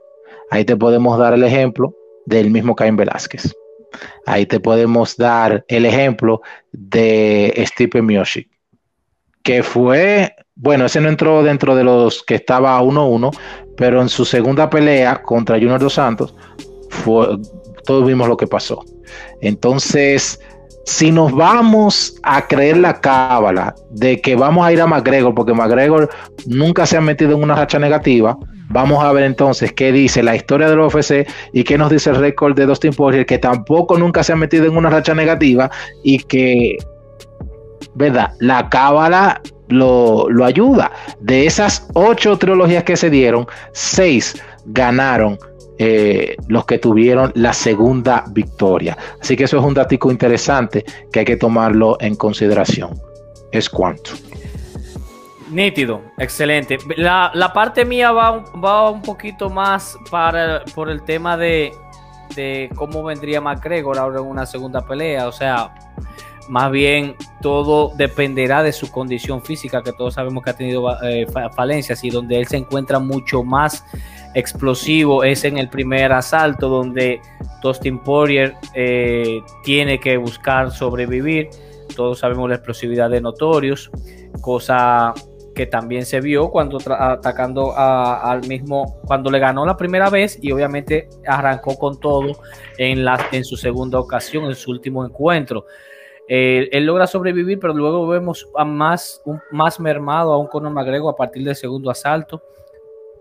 Ahí 0.50 0.66
te 0.66 0.76
podemos 0.76 1.18
dar 1.18 1.34
el 1.34 1.44
ejemplo 1.44 1.96
del 2.26 2.50
mismo 2.50 2.76
Caín 2.76 2.96
Velázquez. 2.96 3.54
Ahí 4.26 4.46
te 4.46 4.60
podemos 4.60 5.16
dar 5.16 5.64
el 5.68 5.86
ejemplo 5.86 6.42
de 6.72 7.54
Stipe 7.68 8.02
Miyoshi, 8.02 8.50
que 9.44 9.64
fue 9.64 10.34
bueno, 10.62 10.86
ese 10.86 11.02
no 11.02 11.10
entró 11.10 11.42
dentro 11.42 11.76
de 11.76 11.84
los 11.84 12.22
que 12.22 12.36
estaba 12.36 12.80
1-1, 12.82 13.36
pero 13.76 14.00
en 14.00 14.10
su 14.10 14.26
segunda 14.26 14.70
pelea 14.70 15.24
contra 15.24 15.58
Junior 15.58 15.80
Dos 15.80 15.94
Santos, 15.94 16.36
fue, 16.90 17.40
todos 17.84 18.06
vimos 18.06 18.28
lo 18.28 18.38
que 18.38 18.46
pasó. 18.46 18.86
Entonces, 19.42 20.40
si 20.86 21.12
nos 21.12 21.32
vamos 21.32 22.16
a 22.22 22.48
creer 22.48 22.78
la 22.78 23.02
cábala 23.02 23.74
de 23.90 24.22
que 24.22 24.36
vamos 24.36 24.64
a 24.64 24.72
ir 24.72 24.80
a 24.82 24.86
McGregor, 24.86 25.34
porque 25.34 25.54
McGregor 25.54 26.10
nunca 26.46 26.86
se 26.86 26.96
ha 26.96 27.02
metido 27.02 27.36
en 27.36 27.42
una 27.42 27.56
racha 27.56 27.80
negativa, 27.80 28.38
vamos 28.70 29.04
a 29.04 29.12
ver 29.14 29.24
entonces 29.24 29.74
qué 29.74 29.92
dice 29.92 30.22
la 30.22 30.36
historia 30.36 30.70
del 30.70 30.80
UFC 30.80 31.28
y 31.54 31.64
qué 31.64 31.76
nos 31.76 31.90
dice 31.90 32.12
el 32.12 32.18
récord 32.18 32.56
de 32.56 32.68
Dustin 32.68 32.94
Poirier, 32.94 33.26
que 33.26 33.40
tampoco 33.40 33.98
nunca 33.98 34.24
se 34.24 34.34
ha 34.34 34.36
metido 34.36 34.68
en 34.68 34.78
una 34.78 34.92
racha 34.92 35.16
negativa 35.16 35.72
y 36.04 36.20
que, 36.20 36.78
¿verdad? 37.96 38.34
La 38.40 38.70
cábala 38.70 39.42
lo, 39.72 40.28
ayuda. 40.44 40.92
De 41.20 41.46
esas 41.46 41.88
ocho 41.94 42.38
trilogías 42.38 42.84
que 42.84 42.98
se 42.98 43.10
dieron, 43.10 43.48
seis 43.72 44.42
ganaron 44.66 45.40
eh, 45.78 46.36
los 46.48 46.66
que 46.66 46.78
tuvieron 46.78 47.32
la 47.36 47.54
segunda 47.54 48.26
victoria. 48.30 48.98
Así 49.20 49.36
que 49.36 49.46
eso 49.46 49.58
es 49.58 49.64
un 49.64 49.74
dato 49.74 49.96
interesante 50.12 50.86
que 51.12 51.20
hay 51.20 51.26
que 51.26 51.38
tomarlo 51.38 51.98
en 52.00 52.16
consideración. 52.16 53.00
Es 53.52 53.70
cuanto. 53.70 54.12
Nítido, 55.52 56.02
excelente. 56.18 56.78
La, 56.96 57.52
parte 57.54 57.84
mía 57.84 58.12
va, 58.12 58.44
va, 58.64 58.90
un 58.90 59.02
poquito 59.02 59.50
más 59.50 59.98
para, 60.10 60.64
por 60.74 60.90
el 60.90 61.04
tema 61.04 61.36
de, 61.36 61.74
de 62.36 62.70
cómo 62.76 63.04
vendría 63.04 63.42
McGregor 63.42 63.98
ahora 63.98 64.20
en 64.20 64.28
una 64.28 64.46
segunda 64.46 64.86
pelea. 64.86 65.28
O 65.28 65.32
sea, 65.34 65.74
más 66.52 66.70
bien 66.70 67.16
todo 67.42 67.94
dependerá 67.96 68.62
de 68.62 68.74
su 68.74 68.92
condición 68.92 69.42
física, 69.42 69.82
que 69.82 69.94
todos 69.94 70.16
sabemos 70.16 70.44
que 70.44 70.50
ha 70.50 70.54
tenido 70.54 70.84
eh, 71.02 71.26
falencias 71.56 72.04
y 72.04 72.10
donde 72.10 72.38
él 72.38 72.46
se 72.46 72.58
encuentra 72.58 73.00
mucho 73.00 73.42
más 73.42 73.86
explosivo 74.34 75.24
es 75.24 75.46
en 75.46 75.58
el 75.58 75.70
primer 75.70 76.12
asalto, 76.12 76.68
donde 76.68 77.22
Dustin 77.64 78.00
Poirier 78.00 78.54
eh, 78.76 79.40
tiene 79.64 79.98
que 80.02 80.18
buscar 80.18 80.72
sobrevivir. 80.72 81.48
Todos 81.96 82.20
sabemos 82.20 82.50
la 82.50 82.56
explosividad 82.56 83.10
de 83.10 83.22
Notorious, 83.22 83.90
cosa 84.42 85.14
que 85.56 85.68
también 85.68 86.06
se 86.06 86.20
vio 86.20 86.50
cuando 86.50 86.80
atacando 86.90 87.74
al 87.78 88.46
mismo, 88.46 89.00
cuando 89.06 89.32
le 89.32 89.40
ganó 89.40 89.66
la 89.66 89.78
primera 89.78 90.10
vez 90.10 90.38
y 90.42 90.52
obviamente 90.52 91.08
arrancó 91.26 91.78
con 91.78 91.98
todo 91.98 92.42
en, 92.78 93.06
la, 93.06 93.28
en 93.32 93.46
su 93.46 93.56
segunda 93.56 94.00
ocasión, 94.02 94.46
en 94.46 94.56
su 94.56 94.70
último 94.70 95.06
encuentro. 95.06 95.66
Eh, 96.34 96.70
él 96.72 96.86
logra 96.86 97.08
sobrevivir, 97.08 97.60
pero 97.60 97.74
luego 97.74 98.08
vemos 98.08 98.48
a 98.56 98.64
más, 98.64 99.22
más 99.52 99.82
mermado 99.82 100.32
a 100.32 100.38
un 100.38 100.48
Conor 100.48 100.72
McGregor 100.72 101.14
a 101.14 101.18
partir 101.18 101.44
del 101.44 101.58
segundo 101.58 101.92
asalto. 101.92 102.42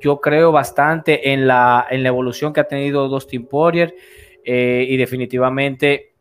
Yo 0.00 0.20
creo 0.20 0.52
bastante 0.52 1.32
en 1.32 1.48
la, 1.48 1.88
evolución 1.90 2.52
que 2.52 2.60
ha 2.60 2.68
tenido 2.68 3.08
Dustin 3.08 3.48
Poirier 3.48 3.96
eh, 4.44 4.86
y 4.88 4.96
definitivamente 4.96 6.12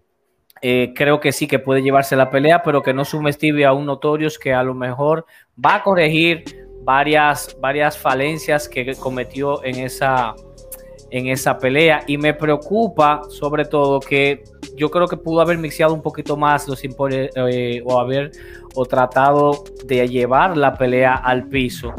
eh, 0.64 0.92
creo 0.96 1.20
que 1.20 1.32
sí 1.32 1.46
que 1.46 1.60
puede 1.60 1.84
llevarse 1.84 2.16
la 2.16 2.32
pelea, 2.32 2.64
pero 2.64 2.82
que 2.82 2.92
no 2.92 3.06
subestime 3.06 3.66
a 3.66 3.74
un 3.74 3.86
Notorious 3.86 4.40
que 4.40 4.52
a 4.52 4.64
lo 4.64 4.74
mejor 4.74 5.28
va 5.64 5.76
a 5.76 5.84
corregir 5.84 6.44
varias, 6.82 7.56
varias 7.62 8.00
falencias 8.00 8.68
que 8.68 8.96
cometió 8.96 9.64
en 9.64 9.76
esa, 9.76 10.34
en 11.12 11.28
esa 11.28 11.60
pelea. 11.60 12.02
Y 12.08 12.18
me 12.18 12.34
preocupa 12.34 13.22
sobre 13.30 13.66
todo 13.66 14.00
que 14.00 14.42
yo 14.80 14.90
creo 14.90 15.08
que 15.08 15.18
pudo 15.18 15.42
haber 15.42 15.58
mixeado 15.58 15.94
un 15.94 16.02
poquito 16.02 16.38
más 16.38 16.68
los 16.70 16.82
eh, 16.82 17.84
o 17.86 18.00
haber 18.00 18.32
o 18.74 18.86
tratado 18.86 19.66
de 19.84 20.08
llevar 20.08 20.56
la 20.56 20.76
pelea 20.76 21.16
al 21.16 21.50
piso. 21.50 21.94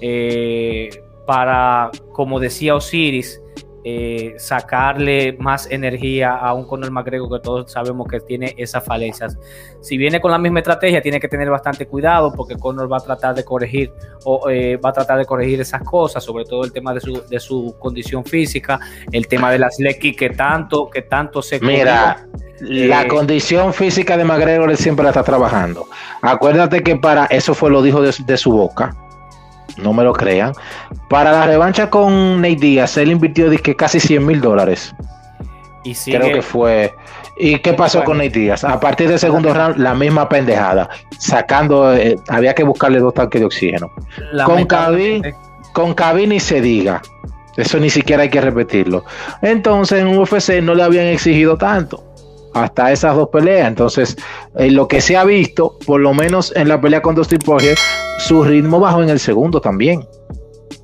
Eh, 0.00 0.88
para, 1.26 1.90
como 2.12 2.38
decía 2.38 2.76
Osiris, 2.76 3.42
eh, 3.82 4.34
sacarle 4.36 5.36
más 5.38 5.70
energía 5.70 6.36
a 6.36 6.52
un 6.52 6.66
Conor 6.66 6.90
McGregor 6.90 7.30
que 7.38 7.42
todos 7.42 7.72
sabemos 7.72 8.06
que 8.08 8.20
tiene 8.20 8.54
esas 8.58 8.84
falencias. 8.84 9.38
Si 9.80 9.96
viene 9.96 10.20
con 10.20 10.30
la 10.30 10.38
misma 10.38 10.58
estrategia, 10.58 11.00
tiene 11.00 11.18
que 11.18 11.28
tener 11.28 11.48
bastante 11.48 11.86
cuidado 11.86 12.32
porque 12.32 12.56
Conor 12.56 12.92
va 12.92 12.98
a 12.98 13.00
tratar 13.00 13.34
de 13.34 13.44
corregir 13.44 13.90
o 14.24 14.50
eh, 14.50 14.76
va 14.76 14.90
a 14.90 14.92
tratar 14.92 15.18
de 15.18 15.24
corregir 15.24 15.60
esas 15.60 15.82
cosas, 15.82 16.22
sobre 16.22 16.44
todo 16.44 16.64
el 16.64 16.72
tema 16.72 16.92
de 16.92 17.00
su, 17.00 17.22
de 17.26 17.40
su 17.40 17.74
condición 17.78 18.24
física, 18.24 18.78
el 19.12 19.26
tema 19.26 19.50
de 19.50 19.58
las 19.58 19.78
lecky 19.78 20.14
que 20.14 20.30
tanto, 20.30 20.90
que 20.90 21.02
tanto 21.02 21.40
se 21.40 21.58
Mira, 21.60 22.26
la 22.60 23.02
eh, 23.02 23.08
condición 23.08 23.72
física 23.72 24.16
de 24.18 24.24
McGregor 24.24 24.76
siempre 24.76 25.04
la 25.04 25.10
está 25.10 25.22
trabajando. 25.22 25.86
Acuérdate 26.20 26.82
que 26.82 26.96
para 26.96 27.24
eso 27.26 27.54
fue 27.54 27.70
lo 27.70 27.80
dijo 27.80 28.02
de, 28.02 28.14
de 28.26 28.36
su 28.36 28.52
boca 28.52 28.94
no 29.76 29.92
me 29.92 30.04
lo 30.04 30.12
crean. 30.12 30.52
Para 31.08 31.32
la 31.32 31.46
revancha 31.46 31.90
con 31.90 32.40
Nate 32.40 32.56
Díaz, 32.56 32.96
él 32.96 33.12
invirtió 33.12 33.50
que 33.62 33.76
casi 33.76 34.00
100 34.00 34.26
mil 34.26 34.40
dólares. 34.40 34.94
Y 35.84 35.94
Creo 35.94 36.34
que 36.34 36.42
fue. 36.42 36.92
¿Y 37.36 37.58
qué 37.60 37.72
pasó 37.72 38.04
con 38.04 38.18
Nate 38.18 38.38
Díaz? 38.38 38.64
A 38.64 38.78
partir 38.78 39.08
del 39.08 39.18
segundo 39.18 39.54
round, 39.54 39.78
la 39.78 39.94
misma 39.94 40.28
pendejada. 40.28 40.90
Sacando, 41.18 41.94
eh, 41.94 42.16
había 42.28 42.54
que 42.54 42.64
buscarle 42.64 42.98
dos 42.98 43.14
tanques 43.14 43.40
de 43.40 43.46
oxígeno. 43.46 43.90
Con 44.44 44.66
Khabib, 44.66 45.34
con 45.72 45.94
ni 46.28 46.40
se 46.40 46.60
diga. 46.60 47.00
Eso 47.56 47.78
ni 47.78 47.90
siquiera 47.90 48.22
hay 48.22 48.30
que 48.30 48.40
repetirlo. 48.40 49.04
Entonces 49.42 50.00
en 50.00 50.18
UFC 50.18 50.62
no 50.62 50.74
le 50.74 50.82
habían 50.82 51.06
exigido 51.06 51.56
tanto 51.56 52.04
hasta 52.54 52.92
esas 52.92 53.16
dos 53.16 53.28
peleas. 53.28 53.68
Entonces, 53.68 54.16
en 54.56 54.74
lo 54.74 54.88
que 54.88 55.00
se 55.00 55.16
ha 55.16 55.24
visto, 55.24 55.78
por 55.86 56.00
lo 56.00 56.14
menos 56.14 56.52
en 56.56 56.68
la 56.68 56.80
pelea 56.80 57.02
con 57.02 57.14
Dustin 57.14 57.38
Poirier, 57.38 57.76
su 58.26 58.44
ritmo 58.44 58.78
bajó 58.78 59.02
en 59.02 59.08
el 59.08 59.18
segundo 59.18 59.60
también, 59.60 60.06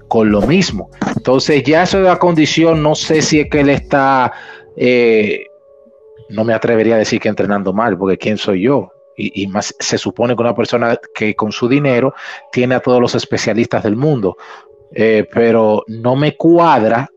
con 0.09 0.31
lo 0.31 0.43
mismo. 0.43 0.91
Entonces, 1.17 1.63
ya 1.63 1.83
eso 1.83 1.99
de 1.99 2.05
la 2.05 2.19
condición, 2.19 2.83
no 2.83 2.95
sé 2.95 3.23
si 3.23 3.41
es 3.41 3.51
que 3.51 3.61
él 3.61 3.69
está, 3.69 4.33
eh, 4.77 5.47
no 6.31 6.45
me 6.45 6.55
atrevería 6.55 6.97
a 6.97 6.99
decir 6.99 7.21
que 7.21 7.29
entrenando 7.29 7.73
mal, 7.73 7.97
porque 7.97 8.19
quién 8.19 8.39
soy 8.39 8.63
yo. 8.63 8.91
Y, 9.19 9.47
más 9.47 9.75
se 9.79 9.97
supone 9.97 10.37
que 10.37 10.43
una 10.43 10.55
persona 10.55 10.99
que 11.15 11.35
con 11.35 11.51
su 11.51 11.69
dinero 11.69 12.13
tiene 12.53 12.75
a 12.75 12.81
todos 12.81 13.01
los 13.01 13.15
especialistas 13.15 13.83
del 13.83 13.97
mundo. 13.97 14.37
Eh, 14.93 15.27
pero 15.33 15.85
no 15.87 16.17
me 16.17 16.37
cuadra 16.37 17.11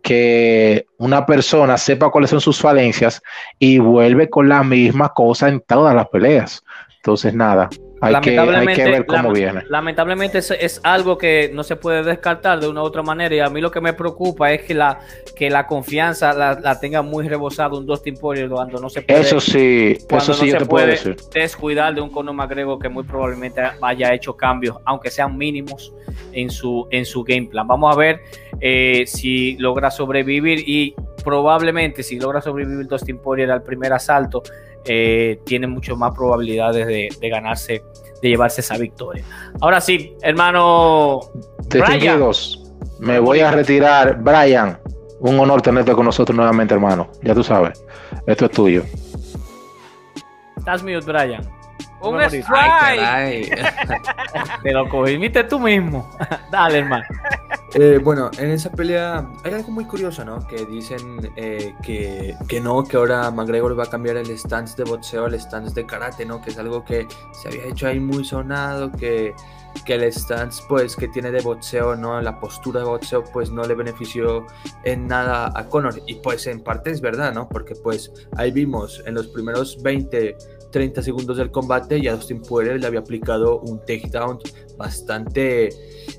que 0.00 0.86
una 0.98 1.26
persona 1.26 1.76
sepa 1.76 2.10
cuáles 2.10 2.30
son 2.30 2.40
sus 2.40 2.60
falencias 2.60 3.20
y 3.58 3.78
vuelve 3.78 4.30
con 4.30 4.48
la 4.48 4.62
misma 4.62 5.12
cosa 5.12 5.48
en 5.48 5.60
todas 5.60 5.92
las 5.92 6.08
peleas. 6.08 6.62
Entonces, 6.98 7.34
nada, 7.34 7.68
hay, 8.00 8.20
que, 8.20 8.84
ver 8.84 9.06
cómo 9.06 9.32
viene. 9.32 9.62
Lamentablemente 9.68 10.38
es, 10.38 10.80
algo 10.82 11.18
que 11.18 11.50
no 11.52 11.62
se 11.62 11.76
puede 11.76 12.02
descartar 12.02 12.60
de 12.60 12.68
una 12.68 12.82
u 12.82 12.84
otra 12.84 13.02
manera 13.02 13.34
y 13.34 13.40
a 13.40 13.48
mí 13.48 13.60
lo 13.60 13.70
que 13.70 13.80
me 13.80 13.92
preocupa 13.92 14.52
es 14.52 14.62
que 14.62 14.74
la, 14.74 15.00
que 15.34 15.50
la 15.50 15.66
confianza 15.66 16.32
la, 16.32 16.80
tenga 16.80 17.02
muy 17.02 17.28
rebosada 17.28 17.76
un 17.76 17.86
Dustin 17.86 18.16
Poirier 18.16 18.48
cuando 18.48 18.80
no 18.80 18.88
se 18.88 19.02
puede. 19.02 19.20
Eso 19.20 19.40
sí, 19.40 19.98
eso 20.08 20.34
sí 20.34 20.50
yo 20.50 20.58
te 20.58 20.66
puedo 20.66 20.86
decir. 20.86 21.16
Descuidar 21.32 21.94
de 21.94 22.00
un 22.00 22.10
Conor 22.10 22.34
McGregor 22.34 22.78
que 22.78 22.88
muy 22.88 23.04
probablemente 23.04 23.60
haya 23.80 24.14
hecho 24.14 24.36
cambios, 24.36 24.76
aunque 24.84 25.10
sean 25.10 25.36
mínimos 25.36 25.92
en 26.32 26.50
su, 26.50 26.86
en 26.90 27.04
su 27.04 27.24
game 27.24 27.48
plan. 27.50 27.66
Vamos 27.66 27.94
a 27.94 27.98
ver 27.98 28.20
eh, 28.60 29.04
si 29.06 29.56
logra 29.58 29.90
sobrevivir 29.90 30.62
y 30.66 30.94
probablemente 31.24 32.02
si 32.02 32.18
logra 32.18 32.40
sobrevivir 32.40 32.86
Dustin 32.86 33.18
Poirier 33.18 33.50
al 33.50 33.62
primer 33.62 33.92
asalto 33.92 34.42
eh, 34.88 35.40
tiene 35.44 35.66
mucho 35.66 35.96
más 35.96 36.14
probabilidades 36.14 36.86
de, 36.86 37.28
ganarse, 37.28 37.82
de 38.22 38.28
llevarse 38.28 38.62
esa 38.62 38.78
victoria. 38.78 39.22
Ahora 39.60 39.80
sí, 39.80 40.16
hermano. 40.22 41.20
Distinguidos, 41.68 42.72
me 42.98 43.18
voy 43.18 43.40
a 43.40 43.50
retirar. 43.50 44.18
Brian, 44.22 44.78
un 45.20 45.38
honor 45.38 45.60
tenerte 45.60 45.92
con 45.92 46.06
nosotros 46.06 46.34
nuevamente, 46.34 46.72
hermano. 46.72 47.10
Ya 47.22 47.34
tú 47.34 47.44
sabes, 47.44 47.84
esto 48.26 48.46
es 48.46 48.50
tuyo. 48.50 48.82
Estás 50.56 50.82
mute, 50.82 51.00
Brian. 51.00 51.58
Un 52.00 52.20
strike. 52.22 53.50
Te 54.62 54.72
lo 54.72 54.88
cogiste 54.88 55.44
tú 55.44 55.58
mismo. 55.58 56.08
Dale, 56.50 56.78
hermano. 56.78 57.04
Eh, 57.74 58.00
bueno, 58.02 58.30
en 58.38 58.50
esa 58.50 58.70
pelea 58.70 59.30
hay 59.44 59.52
algo 59.52 59.70
muy 59.70 59.84
curioso, 59.84 60.24
¿no? 60.24 60.46
Que 60.46 60.64
dicen 60.64 61.30
eh, 61.36 61.74
que, 61.82 62.34
que, 62.48 62.60
no, 62.60 62.82
que 62.82 62.96
ahora 62.96 63.30
McGregor 63.30 63.78
va 63.78 63.84
a 63.84 63.90
cambiar 63.90 64.16
el 64.16 64.30
stance 64.38 64.74
de 64.82 64.88
boxeo 64.88 65.26
al 65.26 65.34
stance 65.34 65.74
de 65.74 65.84
karate, 65.84 66.24
¿no? 66.24 66.40
Que 66.40 66.50
es 66.50 66.58
algo 66.58 66.82
que 66.84 67.06
se 67.32 67.48
había 67.48 67.66
hecho 67.66 67.86
ahí 67.86 68.00
muy 68.00 68.24
sonado, 68.24 68.90
que, 68.92 69.34
que 69.84 69.94
el 69.94 70.10
stance 70.10 70.62
pues 70.66 70.96
que 70.96 71.08
tiene 71.08 71.30
de 71.30 71.42
boxeo, 71.42 71.94
¿no? 71.94 72.18
La 72.22 72.40
postura 72.40 72.80
de 72.80 72.86
boxeo 72.86 73.22
pues 73.24 73.50
no 73.50 73.62
le 73.64 73.74
benefició 73.74 74.46
en 74.84 75.06
nada 75.06 75.52
a 75.54 75.68
Conor. 75.68 76.00
Y 76.06 76.14
pues 76.14 76.46
en 76.46 76.62
parte 76.62 76.90
es 76.90 77.02
verdad, 77.02 77.34
¿no? 77.34 77.50
Porque 77.50 77.74
pues 77.74 78.10
ahí 78.36 78.50
vimos 78.50 79.02
en 79.04 79.14
los 79.14 79.28
primeros 79.28 79.82
20 79.82 80.36
30 80.70 81.02
segundos 81.02 81.36
del 81.36 81.50
combate 81.50 81.98
y 81.98 82.08
a 82.08 82.14
Dustin 82.14 82.42
Poirier 82.42 82.80
le 82.80 82.86
había 82.86 83.00
aplicado 83.00 83.60
un 83.60 83.80
takedown 83.80 84.38
bastante, 84.78 85.68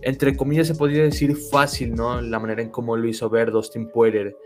entre 0.01 0.35
comillas 0.37 0.67
se 0.67 0.75
podría 0.75 1.03
decir 1.03 1.35
fácil, 1.35 1.95
¿no? 1.95 2.21
La 2.21 2.39
manera 2.39 2.61
en 2.61 2.69
cómo 2.69 2.95
lo 2.95 3.07
hizo 3.07 3.29
ver 3.29 3.51
Dustin 3.51 3.89
Poirier 3.89 4.37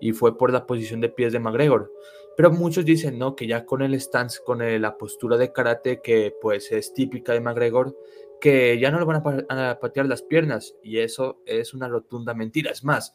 y 0.00 0.12
fue 0.12 0.36
por 0.36 0.52
la 0.52 0.66
posición 0.66 1.00
de 1.00 1.08
pies 1.08 1.32
de 1.32 1.38
McGregor. 1.38 1.90
Pero 2.36 2.50
muchos 2.50 2.84
dicen, 2.84 3.18
¿no? 3.18 3.36
Que 3.36 3.46
ya 3.46 3.64
con 3.64 3.82
el 3.82 3.98
stance, 4.00 4.40
con 4.44 4.58
la 4.58 4.98
postura 4.98 5.36
de 5.36 5.52
karate 5.52 6.00
que 6.02 6.34
pues 6.40 6.72
es 6.72 6.92
típica 6.92 7.32
de 7.32 7.40
McGregor, 7.40 7.96
que 8.40 8.78
ya 8.78 8.90
no 8.90 8.98
le 8.98 9.04
van 9.04 9.22
a, 9.48 9.70
a 9.70 9.78
patear 9.78 10.06
las 10.06 10.22
piernas 10.22 10.74
y 10.82 10.98
eso 10.98 11.40
es 11.46 11.74
una 11.74 11.88
rotunda 11.88 12.34
mentira. 12.34 12.70
Es 12.70 12.82
más, 12.82 13.14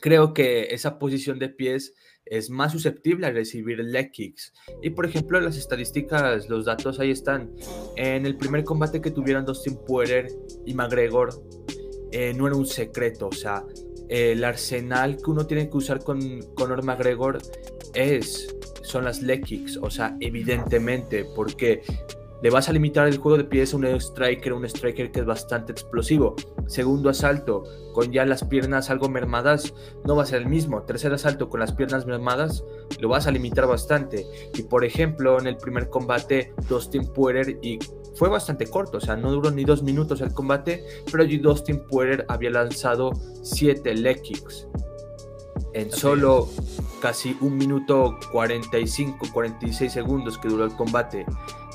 creo 0.00 0.34
que 0.34 0.68
esa 0.70 0.98
posición 0.98 1.38
de 1.38 1.48
pies 1.48 1.94
es 2.26 2.50
más 2.50 2.72
susceptible 2.72 3.26
a 3.26 3.30
recibir 3.30 3.78
leg 3.78 4.10
kicks. 4.10 4.52
Y 4.82 4.90
por 4.90 5.06
ejemplo, 5.06 5.40
las 5.40 5.56
estadísticas, 5.56 6.48
los 6.48 6.64
datos 6.64 6.98
ahí 6.98 7.12
están. 7.12 7.52
En 7.96 8.26
el 8.26 8.36
primer 8.36 8.64
combate 8.64 9.00
que 9.00 9.12
tuvieron 9.12 9.44
Dustin 9.44 9.78
Poirier 9.86 10.28
y 10.66 10.74
McGregor, 10.74 11.30
eh, 12.10 12.34
no 12.34 12.46
era 12.48 12.56
un 12.56 12.66
secreto. 12.66 13.28
O 13.28 13.32
sea, 13.32 13.64
el 14.08 14.44
arsenal 14.44 15.16
que 15.16 15.30
uno 15.30 15.46
tiene 15.46 15.70
que 15.70 15.76
usar 15.76 16.02
con 16.02 16.20
Conor 16.54 16.84
McGregor 16.84 17.38
es, 17.94 18.54
son 18.82 19.04
las 19.04 19.22
leg 19.22 19.44
kicks. 19.44 19.76
O 19.76 19.90
sea, 19.90 20.16
evidentemente, 20.20 21.24
porque 21.36 21.82
le 22.42 22.50
vas 22.50 22.68
a 22.68 22.72
limitar 22.72 23.06
el 23.08 23.18
juego 23.18 23.38
de 23.38 23.44
pies 23.44 23.72
a 23.72 23.76
un 23.76 23.86
striker, 23.86 24.52
un 24.52 24.64
striker 24.64 25.10
que 25.10 25.20
es 25.20 25.26
bastante 25.26 25.72
explosivo. 25.72 26.36
Segundo 26.66 27.10
asalto, 27.10 27.64
con 27.92 28.12
ya 28.12 28.24
las 28.24 28.44
piernas 28.44 28.90
algo 28.90 29.08
mermadas, 29.08 29.72
no 30.04 30.16
va 30.16 30.24
a 30.24 30.26
ser 30.26 30.42
el 30.42 30.48
mismo. 30.48 30.82
Tercer 30.82 31.12
asalto, 31.12 31.48
con 31.48 31.60
las 31.60 31.72
piernas 31.72 32.06
mermadas, 32.06 32.64
lo 33.00 33.08
vas 33.08 33.26
a 33.26 33.30
limitar 33.30 33.66
bastante. 33.66 34.26
Y 34.54 34.62
por 34.62 34.84
ejemplo, 34.84 35.38
en 35.38 35.46
el 35.46 35.56
primer 35.56 35.88
combate, 35.88 36.52
Dustin 36.68 37.12
Poirier 37.12 37.58
y 37.62 37.78
fue 38.16 38.28
bastante 38.28 38.66
corto, 38.66 38.96
o 38.96 39.00
sea, 39.00 39.14
no 39.14 39.30
duró 39.30 39.50
ni 39.50 39.64
dos 39.64 39.82
minutos 39.82 40.22
el 40.22 40.32
combate, 40.32 40.82
pero 41.12 41.24
Dustin 41.26 41.86
Poirier 41.86 42.24
había 42.28 42.50
lanzado 42.50 43.12
siete 43.42 43.94
leg 43.94 44.22
kicks 44.22 44.66
en 45.76 45.92
solo 45.92 46.48
casi 47.02 47.36
un 47.42 47.58
minuto 47.58 48.18
45, 48.32 49.26
46 49.32 49.92
segundos 49.92 50.38
que 50.38 50.48
duró 50.48 50.64
el 50.64 50.72
combate. 50.72 51.26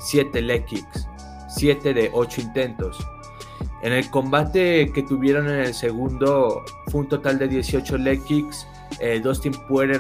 7 0.02 0.42
leg 0.42 0.66
kicks, 0.66 1.08
7 1.50 1.94
de 1.94 2.10
8 2.14 2.42
intentos. 2.42 3.08
En 3.82 3.94
el 3.94 4.10
combate 4.10 4.92
que 4.94 5.04
tuvieron 5.04 5.48
en 5.50 5.62
el 5.62 5.74
segundo 5.74 6.64
fue 6.88 7.02
un 7.02 7.10
total 7.10 7.40
de 7.40 7.48
18 7.48 7.98
leg 7.98 8.24
kicks. 8.24 8.68
Eh, 9.00 9.20
Dustin 9.24 9.56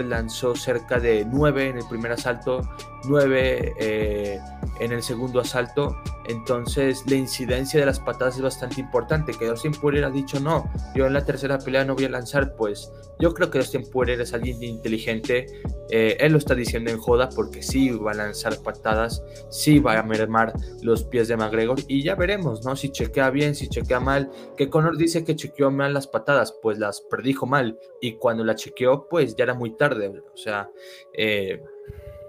lanzó 0.07 0.55
cerca 0.55 0.99
de 0.99 1.25
9 1.25 1.69
en 1.69 1.77
el 1.77 1.87
primer 1.87 2.11
asalto, 2.11 2.61
9 3.05 3.73
eh, 3.79 4.39
en 4.79 4.91
el 4.91 5.03
segundo 5.03 5.39
asalto 5.39 5.95
Entonces, 6.27 7.03
la 7.07 7.15
incidencia 7.15 7.79
de 7.79 7.85
las 7.85 7.99
patadas 7.99 8.35
es 8.35 8.41
bastante 8.41 8.79
importante. 8.79 9.33
Que 9.33 9.47
Dustin 9.47 9.71
Poirier 9.71 10.05
ha 10.05 10.09
dicho 10.09 10.39
no, 10.39 10.69
yo 10.95 11.07
en 11.07 11.13
la 11.13 11.25
tercera 11.25 11.57
pelea 11.57 11.83
no 11.85 11.95
voy 11.95 12.05
a 12.05 12.09
lanzar, 12.09 12.55
pues 12.55 12.91
yo 13.19 13.33
creo 13.33 13.51
que 13.51 13.59
Dustin 13.59 13.89
Poirier 13.89 14.21
es 14.21 14.33
alguien 14.33 14.61
inteligente. 14.63 15.45
Eh, 15.89 16.17
él 16.19 16.31
lo 16.31 16.37
está 16.37 16.55
diciendo 16.55 16.89
en 16.89 16.97
joda 16.97 17.29
porque 17.35 17.61
sí 17.61 17.89
va 17.89 18.11
a 18.11 18.15
lanzar 18.15 18.57
patadas, 18.63 19.23
sí 19.49 19.79
va 19.79 19.99
a 19.99 20.03
mermar 20.03 20.53
los 20.81 21.03
pies 21.03 21.27
de 21.27 21.37
McGregor 21.37 21.79
y 21.87 22.03
ya 22.03 22.15
veremos, 22.15 22.65
¿no? 22.65 22.75
Si 22.75 22.89
chequea 22.89 23.29
bien, 23.29 23.53
si 23.55 23.67
chequea 23.67 23.99
mal. 23.99 24.31
Que 24.57 24.69
Conor 24.69 24.97
dice 24.97 25.23
que 25.23 25.35
chequeó 25.35 25.69
mal 25.69 25.93
las 25.93 26.07
patadas, 26.07 26.55
pues 26.61 26.79
las 26.79 27.01
predijo 27.01 27.45
mal 27.45 27.77
y 27.99 28.13
cuando 28.13 28.43
la 28.43 28.55
chequeó, 28.55 29.07
pues 29.09 29.35
ya 29.35 29.43
era 29.43 29.53
muy 29.53 29.75
tarde. 29.75 30.11
O 30.33 30.37
sea, 30.37 30.69
eh, 31.13 31.61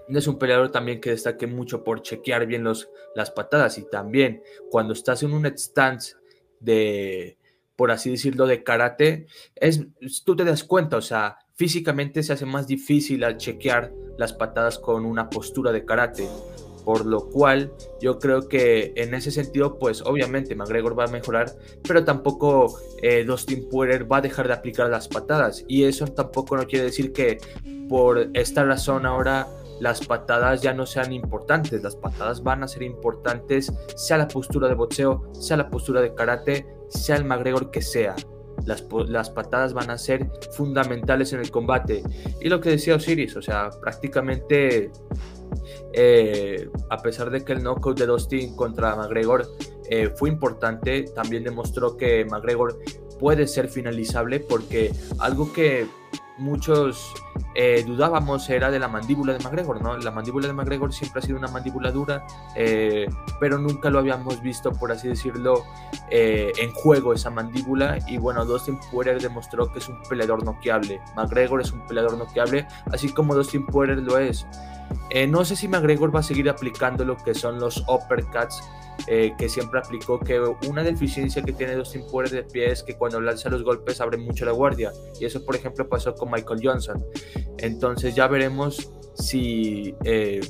es 0.07 0.27
un 0.27 0.37
peleador 0.37 0.71
también 0.71 0.99
que 0.99 1.11
destaque 1.11 1.47
mucho 1.47 1.83
por 1.83 2.01
chequear 2.01 2.45
bien 2.45 2.63
los, 2.63 2.89
las 3.15 3.31
patadas 3.31 3.77
y 3.77 3.89
también 3.89 4.43
cuando 4.69 4.93
estás 4.93 5.23
en 5.23 5.33
un 5.33 5.45
stance 5.57 6.15
de, 6.59 7.37
por 7.75 7.91
así 7.91 8.11
decirlo, 8.11 8.45
de 8.47 8.63
karate, 8.63 9.27
es, 9.55 9.85
tú 10.23 10.35
te 10.35 10.43
das 10.43 10.63
cuenta, 10.63 10.97
o 10.97 11.01
sea, 11.01 11.37
físicamente 11.55 12.23
se 12.23 12.33
hace 12.33 12.45
más 12.45 12.67
difícil 12.67 13.23
al 13.23 13.37
chequear 13.37 13.91
las 14.17 14.33
patadas 14.33 14.79
con 14.79 15.05
una 15.05 15.29
postura 15.29 15.71
de 15.71 15.85
karate. 15.85 16.27
Por 16.83 17.05
lo 17.05 17.29
cual 17.29 17.71
yo 18.01 18.19
creo 18.19 18.49
que 18.49 18.91
en 18.97 19.13
ese 19.13 19.31
sentido, 19.31 19.79
pues 19.79 20.01
obviamente 20.01 20.53
McGregor 20.53 20.99
va 20.99 21.05
a 21.05 21.07
mejorar, 21.07 21.53
pero 21.87 22.03
tampoco 22.03 22.77
eh, 23.01 23.23
Dustin 23.23 23.69
Poirier 23.69 24.11
va 24.11 24.17
a 24.17 24.21
dejar 24.21 24.47
de 24.47 24.53
aplicar 24.53 24.89
las 24.89 25.07
patadas. 25.07 25.63
Y 25.69 25.85
eso 25.85 26.05
tampoco 26.07 26.57
no 26.57 26.67
quiere 26.67 26.83
decir 26.83 27.13
que 27.13 27.37
por 27.87 28.29
esta 28.33 28.65
razón 28.65 29.05
ahora 29.05 29.47
las 29.79 30.05
patadas 30.05 30.61
ya 30.61 30.73
no 30.73 30.85
sean 30.85 31.11
importantes, 31.11 31.81
las 31.83 31.95
patadas 31.95 32.43
van 32.43 32.63
a 32.63 32.67
ser 32.67 32.83
importantes, 32.83 33.71
sea 33.95 34.17
la 34.17 34.27
postura 34.27 34.67
de 34.67 34.75
boxeo, 34.75 35.31
sea 35.33 35.57
la 35.57 35.69
postura 35.69 36.01
de 36.01 36.13
karate, 36.13 36.65
sea 36.89 37.15
el 37.15 37.25
McGregor 37.25 37.71
que 37.71 37.81
sea. 37.81 38.15
Las, 38.65 38.85
las, 39.07 39.29
patadas 39.29 39.73
van 39.73 39.89
a 39.89 39.97
ser 39.97 40.29
fundamentales 40.55 41.33
en 41.33 41.39
el 41.39 41.51
combate. 41.51 42.03
Y 42.39 42.49
lo 42.49 42.61
que 42.61 42.69
decía 42.69 42.95
Osiris, 42.95 43.35
o 43.35 43.41
sea, 43.41 43.71
prácticamente, 43.81 44.91
eh, 45.91 46.69
a 46.89 46.97
pesar 46.97 47.29
de 47.29 47.43
que 47.43 47.53
el 47.53 47.63
knockout 47.63 47.99
de 47.99 48.05
Dustin 48.05 48.55
contra 48.55 48.95
McGregor 48.95 49.47
eh, 49.89 50.13
fue 50.15 50.29
importante, 50.29 51.03
también 51.15 51.43
demostró 51.43 51.97
que 51.97 52.23
McGregor 52.25 52.79
puede 53.19 53.47
ser 53.47 53.69
finalizable 53.69 54.39
porque 54.39 54.91
algo 55.19 55.51
que 55.51 55.87
muchos 56.37 57.13
eh, 57.55 57.83
dudábamos 57.85 58.49
era 58.49 58.71
de 58.71 58.79
la 58.79 58.87
mandíbula 58.87 59.33
de 59.33 59.39
McGregor, 59.39 59.81
¿no? 59.81 59.97
La 59.97 60.11
mandíbula 60.11 60.47
de 60.47 60.53
McGregor 60.53 60.91
siempre 60.91 61.19
ha 61.19 61.21
sido 61.21 61.37
una 61.37 61.47
mandíbula 61.47 61.91
dura, 61.91 62.25
eh, 62.55 63.07
pero 63.39 63.57
nunca 63.57 63.89
lo 63.89 63.99
habíamos 63.99 64.41
visto, 64.41 64.71
por 64.71 64.91
así 64.91 65.07
decirlo, 65.07 65.63
eh, 66.09 66.51
en 66.57 66.71
juego 66.71 67.13
esa 67.13 67.29
mandíbula. 67.29 67.99
Y 68.07 68.17
bueno, 68.17 68.45
Dustin 68.45 68.79
Poirier 68.91 69.21
demostró 69.21 69.71
que 69.71 69.79
es 69.79 69.87
un 69.87 70.01
peleador 70.09 70.43
noqueable. 70.43 70.99
McGregor 71.15 71.61
es 71.61 71.71
un 71.71 71.85
peleador 71.85 72.17
noqueable, 72.17 72.67
así 72.91 73.09
como 73.09 73.35
Dustin 73.35 73.65
Poirier 73.65 73.99
lo 73.99 74.17
es. 74.17 74.47
no 75.29 75.45
sé 75.45 75.55
si 75.55 75.67
McGregor 75.67 76.15
va 76.15 76.21
a 76.21 76.23
seguir 76.23 76.49
aplicando 76.49 77.05
lo 77.05 77.17
que 77.17 77.33
son 77.33 77.59
los 77.59 77.83
uppercuts 77.87 78.63
eh, 79.07 79.33
que 79.37 79.49
siempre 79.49 79.79
aplicó 79.79 80.19
que 80.19 80.39
una 80.67 80.83
deficiencia 80.83 81.41
que 81.41 81.53
tiene 81.53 81.75
Dustin 81.75 82.05
Poirier 82.09 82.43
de 82.43 82.43
pie 82.43 82.71
es 82.71 82.83
que 82.83 82.95
cuando 82.95 83.19
lanza 83.19 83.49
los 83.49 83.63
golpes 83.63 83.99
abre 84.01 84.17
mucho 84.17 84.45
la 84.45 84.51
guardia 84.51 84.91
y 85.19 85.25
eso 85.25 85.43
por 85.45 85.55
ejemplo 85.55 85.87
pasó 85.87 86.13
con 86.15 86.31
Michael 86.31 86.59
Johnson 86.63 87.03
entonces 87.57 88.15
ya 88.15 88.27
veremos 88.27 88.91
si 89.15 89.95
eh, 90.03 90.41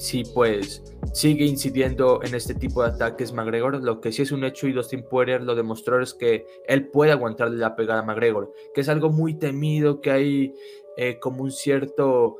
si 0.00 0.24
pues 0.24 0.82
sigue 1.12 1.44
incidiendo 1.44 2.20
en 2.22 2.34
este 2.34 2.54
tipo 2.54 2.82
de 2.82 2.88
ataques 2.88 3.32
McGregor. 3.32 3.82
Lo 3.82 4.00
que 4.00 4.12
sí 4.12 4.22
es 4.22 4.32
un 4.32 4.44
hecho 4.44 4.66
y 4.66 4.72
Dustin 4.72 5.02
Poirier 5.02 5.42
lo 5.42 5.54
demostró 5.54 6.00
es 6.02 6.14
que 6.14 6.46
él 6.66 6.88
puede 6.88 7.12
aguantarle 7.12 7.58
la 7.58 7.76
pegada 7.76 8.00
a 8.00 8.04
McGregor, 8.04 8.52
que 8.74 8.80
es 8.80 8.88
algo 8.88 9.10
muy 9.10 9.34
temido, 9.34 10.00
que 10.00 10.10
hay 10.10 10.54
eh, 10.96 11.18
como 11.18 11.42
un 11.42 11.50
cierto 11.50 12.36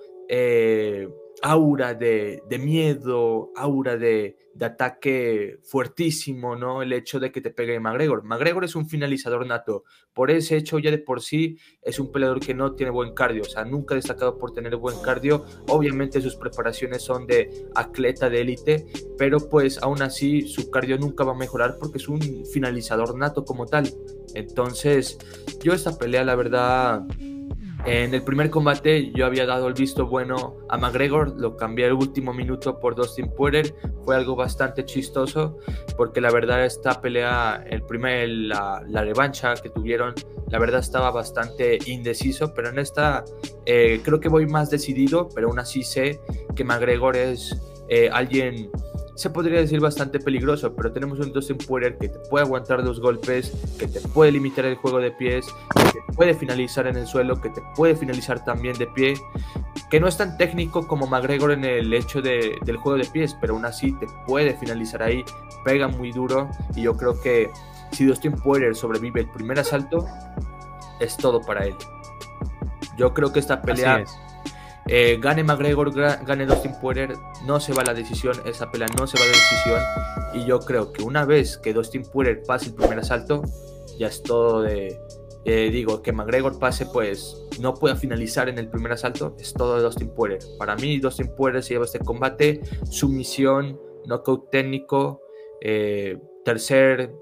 aura 1.43 1.95
de, 1.95 2.43
miedo, 2.61 3.51
aura 3.57 3.97
de, 3.97 4.37
ataque 4.61 5.59
fuertísimo, 5.63 6.55
¿no? 6.55 6.83
El 6.83 6.93
hecho 6.93 7.19
de 7.19 7.33
que 7.33 7.41
te 7.41 7.51
pegue 7.51 7.81
McGregor. 7.81 8.25
McGregor 8.25 8.65
es 8.65 8.77
un 8.77 8.87
finalizador 8.87 9.47
nato. 9.47 9.85
Por 10.13 10.31
ese 10.31 10.57
hecho, 10.59 10.79
ya 10.79 10.91
de 10.91 10.99
por 10.99 11.23
sí, 11.23 11.57
es 11.81 11.99
un 11.99 12.13
peleador 12.13 12.41
que 12.41 12.53
no 12.53 12.75
tiene 12.75 12.93
buen 12.93 13.15
cardio. 13.15 13.43
O 13.43 13.49
sea, 13.49 13.65
nunca 13.65 13.95
ha 13.95 13.97
destacado 13.97 14.37
por 14.37 14.53
tener 14.53 14.77
buen 14.77 15.01
cardio. 15.01 15.47
Obviamente 15.69 16.21
sus 16.21 16.37
preparaciones 16.37 17.03
son 17.03 17.27
de 17.27 17.69
atleta 17.75 18.29
de 18.29 18.41
élite, 18.43 18.87
pero 19.17 19.39
pues 19.49 19.83
aún 19.83 20.03
así 20.03 20.43
su 20.43 20.71
cardio 20.71 20.99
nunca 20.99 21.25
va 21.25 21.33
a 21.33 21.37
mejorar 21.39 21.79
porque 21.79 21.97
es 21.97 22.09
un 22.09 22.21
finalizador 22.45 23.17
nato 23.17 23.47
como 23.47 23.65
tal. 23.65 23.89
Entonces, 24.35 25.17
yo 25.63 25.73
esta 25.73 25.97
pelea, 25.97 26.23
la 26.23 26.35
verdad 26.35 27.07
en 27.87 28.15
el 28.15 28.23
primer 28.23 28.51
combate 28.51 29.11
yo 29.13 29.27
había 29.27 29.47
dado 29.47 29.69
el 29.69 29.75
visto 29.75 30.07
bueno 30.07 30.57
a 30.69 30.77
McGregor, 30.77 31.41
lo 31.41 31.57
cambié 31.57 31.87
el 31.87 31.95
último 31.95 32.33
minuto 32.33 32.79
por 32.79 32.95
Dustin 32.95 33.31
Poirier, 33.31 33.75
fue 34.05 34.17
algo 34.17 34.37
bastante 34.37 34.85
chistoso 34.85 35.59
porque 35.97 36.21
la 36.21 36.31
verdad 36.31 36.65
esta 36.65 37.01
pelea, 37.01 37.65
el 37.69 37.83
primer, 37.83 38.29
la, 38.29 38.83
revancha 38.89 39.55
que 39.55 39.71
tuvieron, 39.71 40.15
la 40.49 40.59
verdad 40.59 40.81
estaba 40.81 41.11
bastante 41.11 41.79
indeciso, 41.87 42.53
pero 42.55 42.69
en 42.69 42.79
esta 42.79 43.25
eh, 43.67 44.01
creo 44.05 44.21
que 44.21 44.29
voy 44.29 44.47
más 44.47 44.71
decidido, 44.71 45.29
pero 45.35 45.49
aún 45.49 45.59
así 45.59 45.83
sé 45.83 46.21
que 46.55 46.65
McGregor 46.65 47.17
es 47.17 47.57
eh, 47.89 48.09
alguien 48.13 48.71
se 49.15 49.31
podría 49.31 49.61
decir 49.61 49.81
bastante 49.81 50.19
peligroso, 50.19 50.75
pero 50.75 50.93
tenemos 50.93 51.19
un 51.21 51.33
Dustin 51.33 51.59
Poirier 51.59 51.99
que 51.99 52.09
te 52.09 52.19
puede 52.31 52.45
aguantar 52.45 52.83
dos 52.83 53.01
golpes, 53.01 53.53
que 53.79 53.87
te 53.87 54.01
puede 54.01 54.33
limitar 54.33 54.65
el 54.65 54.77
juego 54.77 54.99
de 54.99 55.11
pies, 55.11 55.47
que 55.75 55.85
te 55.85 56.13
puede 56.15 56.35
finalizar 56.35 56.87
en 56.87 56.97
el 56.97 57.07
suelo, 57.07 57.41
que 57.41 57.51
te 57.51 57.63
puede 57.77 57.97
finalizar 57.97 58.45
también 58.45 58.77
de 58.79 58.87
pie, 58.87 59.15
que 59.91 60.01
no 60.01 60.09
es 60.09 60.17
tan 60.17 60.37
técnico 60.37 60.87
como 60.87 61.07
McGregor 61.07 61.53
en 61.53 61.65
el 61.65 61.93
hecho 61.93 62.23
de, 62.23 62.57
del 62.65 62.77
juego 62.77 62.99
de 62.99 63.05
pies, 63.05 63.37
pero 63.41 63.55
aún 63.55 63.65
así 63.65 63.93
te 63.99 64.07
puede 64.27 64.57
finalizar 64.57 65.03
ahí, 65.03 65.25
pega 65.65 65.89
muy 65.89 66.13
duro 66.13 66.49
y 66.75 66.83
yo 66.83 66.97
creo 66.97 67.21
que 67.21 67.51
si 67.93 68.05
Dustin 68.05 68.33
Poirier 68.33 68.75
sobrevive 68.75 69.21
el 69.21 69.31
primer 69.31 69.59
asalto, 69.59 70.07
es 71.01 71.17
todo 71.17 71.41
para 71.41 71.67
él. 71.67 71.75
Yo 72.97 73.13
creo 73.15 73.33
que 73.33 73.41
esta 73.41 73.63
pelea 73.63 74.05
eh, 74.87 75.19
gane 75.21 75.45
McGregor, 75.45 75.93
gane 75.93 76.47
Dustin 76.47 76.73
Poirier, 76.81 77.15
no 77.47 77.61
se 77.61 77.73
va 77.73 77.85
la 77.85 77.95
decisión, 77.95 78.37
esa 78.45 78.71
pelea 78.71 78.89
no 78.99 79.07
se 79.07 79.19
va 79.19 79.25
la 79.25 79.33
decisión. 79.33 79.81
Y 80.35 80.47
yo 80.47 80.61
creo 80.61 80.93
que 80.93 81.03
una 81.03 81.25
vez 81.25 81.59
que 81.59 81.73
Dustin 81.73 82.03
Poirier 82.03 82.43
pase 82.43 82.71
el 82.71 82.75
primer 82.75 82.99
asalto, 82.99 83.43
ya 83.99 84.09
es 84.09 84.23
todo 84.23 84.63
de. 84.63 84.99
Eh, 85.45 85.71
digo, 85.71 86.03
que 86.03 86.13
McGregor 86.13 86.59
pase, 86.59 86.87
pues 86.87 87.49
no 87.61 87.75
pueda 87.75 87.97
finalizar 87.97 88.49
en 88.49 88.59
el 88.59 88.69
primer 88.69 88.93
asalto, 88.93 89.37
es 89.39 89.55
todo 89.55 89.77
de 89.77 89.83
Dustin 89.83 90.11
Poirier. 90.11 90.41
Para 90.59 90.77
mí, 90.77 90.99
Dustin 90.99 91.35
Poirier 91.35 91.63
se 91.63 91.75
lleva 91.75 91.87
este 91.87 91.99
combate, 91.99 92.61
sumisión, 92.91 93.81
knockout 94.07 94.51
técnico, 94.51 95.23
eh, 95.63 96.19
tercer, 96.45 97.13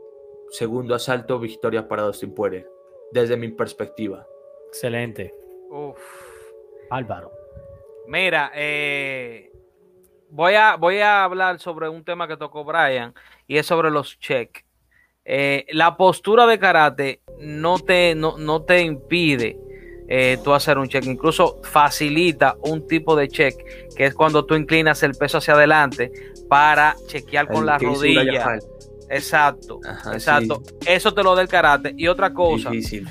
segundo 0.51 0.95
asalto, 0.95 1.39
victoria 1.39 1.87
para 1.87 2.03
Dustin 2.03 2.35
Poirier, 2.35 2.69
desde 3.13 3.37
mi 3.37 3.49
perspectiva. 3.49 4.27
Excelente. 4.69 5.35
Uf. 5.71 5.99
Álvaro. 6.91 7.38
Mira, 8.09 8.51
eh, 8.55 9.53
voy, 10.31 10.55
a, 10.55 10.77
voy 10.77 10.99
a 10.99 11.25
hablar 11.25 11.61
sobre 11.61 11.91
un 11.91 12.03
tema 12.05 12.27
que 12.27 12.39
tocó 12.39 12.65
Brian 12.65 13.15
y 13.47 13.59
es 13.59 13.67
sobre 13.67 13.91
los 13.91 14.19
check. 14.19 14.65
Eh, 15.27 15.67
la 15.73 15.95
postura 15.99 16.47
de 16.47 16.59
karate 16.59 17.21
no 17.39 17.79
te, 17.79 18.15
no, 18.15 18.63
te 18.63 18.81
impide 18.81 19.59
eh, 20.09 20.39
tú 20.43 20.55
hacer 20.55 20.79
un 20.79 20.89
check, 20.89 21.05
incluso 21.05 21.61
facilita 21.63 22.57
un 22.63 22.87
tipo 22.87 23.15
de 23.15 23.29
check, 23.29 23.55
que 23.95 24.07
es 24.07 24.15
cuando 24.15 24.47
tú 24.47 24.55
inclinas 24.55 25.03
el 25.03 25.13
peso 25.13 25.37
hacia 25.37 25.53
adelante 25.53 26.11
para 26.49 26.97
chequear 27.09 27.47
con 27.47 27.67
la 27.67 27.77
rodilla. 27.77 28.59
Exacto, 29.11 29.81
exacto. 30.15 30.63
Eso 30.87 31.13
te 31.13 31.23
lo 31.23 31.35
da 31.35 31.43
el 31.43 31.49
karate. 31.49 31.93
Y 31.95 32.09
otra 32.09 32.33
cosa, 32.33 32.71
Difícil. 32.71 33.07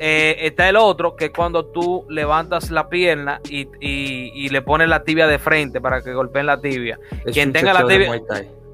Eh, 0.00 0.36
está 0.46 0.68
el 0.68 0.76
otro, 0.76 1.16
que 1.16 1.26
es 1.26 1.30
cuando 1.32 1.66
tú 1.66 2.06
levantas 2.08 2.70
la 2.70 2.88
pierna 2.88 3.40
y, 3.48 4.48
le 4.48 4.62
pones 4.62 4.88
la 4.88 5.02
tibia 5.02 5.26
de 5.26 5.38
frente 5.38 5.80
para 5.80 6.02
que 6.02 6.12
golpeen 6.12 6.46
la 6.46 6.60
tibia. 6.60 6.98
quien 7.32 7.52
tenga 7.52 7.72
la 7.72 7.86
tibia. 7.86 8.22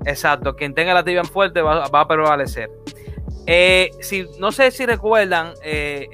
Exacto, 0.07 0.55
quien 0.55 0.75
tenga 0.75 0.93
la 0.93 1.03
tibia 1.03 1.25
fuerte 1.25 1.63
va, 1.63 1.87
a 1.87 2.09
prevalecer. 2.09 2.71
Eh, 3.47 3.91
si, 4.01 4.27
no 4.39 4.53
sé 4.53 4.71
si 4.71 4.87
recuerdan 4.87 5.53
eh, 5.63 6.09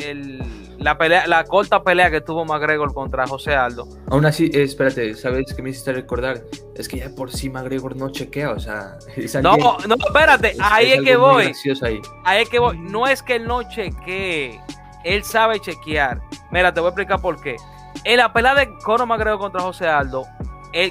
la, 0.78 0.98
pelea, 0.98 1.28
la 1.28 1.44
corta 1.44 1.82
pelea 1.82 2.10
que 2.10 2.20
tuvo 2.20 2.44
McGregor 2.44 2.92
contra 2.92 3.26
José 3.26 3.54
Aldo. 3.54 3.86
Aún 4.08 4.26
así, 4.26 4.50
espérate, 4.52 5.14
¿sabes 5.14 5.52
qué 5.54 5.62
me 5.62 5.70
hiciste 5.70 5.92
recordar? 5.92 6.42
Es 6.76 6.88
que 6.88 6.98
ya 6.98 7.10
por 7.14 7.30
sí 7.30 7.50
McGregor 7.50 7.96
no 7.96 8.10
chequea, 8.10 8.50
o 8.52 8.58
sea. 8.58 8.96
no, 9.42 9.56
no, 9.88 9.96
espérate, 10.06 10.56
ahí 10.60 10.92
es, 10.92 11.02
que 11.02 11.16
voy. 11.16 11.52
Ahí. 11.82 12.00
ahí 12.24 12.42
es 12.42 12.48
que 12.48 12.58
voy. 12.58 12.78
No 12.78 13.06
es 13.06 13.22
que 13.22 13.36
él 13.36 13.46
no 13.46 13.62
chequee 13.68 14.60
él 15.04 15.24
sabe 15.24 15.60
chequear. 15.60 16.20
Mira, 16.50 16.72
te 16.72 16.80
voy 16.80 16.88
a 16.88 16.90
explicar 16.90 17.20
por 17.20 17.40
qué. 17.40 17.56
En 18.04 18.18
la 18.18 18.32
pelea 18.32 18.54
de 18.54 18.72
Conor 18.78 19.06
McGregor 19.06 19.38
contra 19.38 19.60
José 19.60 19.88
Aldo, 19.88 20.24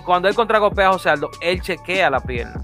cuando 0.06 0.28
él 0.28 0.36
contragolpea 0.36 0.90
a 0.90 0.94
José 0.94 1.10
Aldo, 1.10 1.30
él 1.42 1.62
chequea 1.62 2.10
la 2.10 2.20
pierna. 2.20 2.62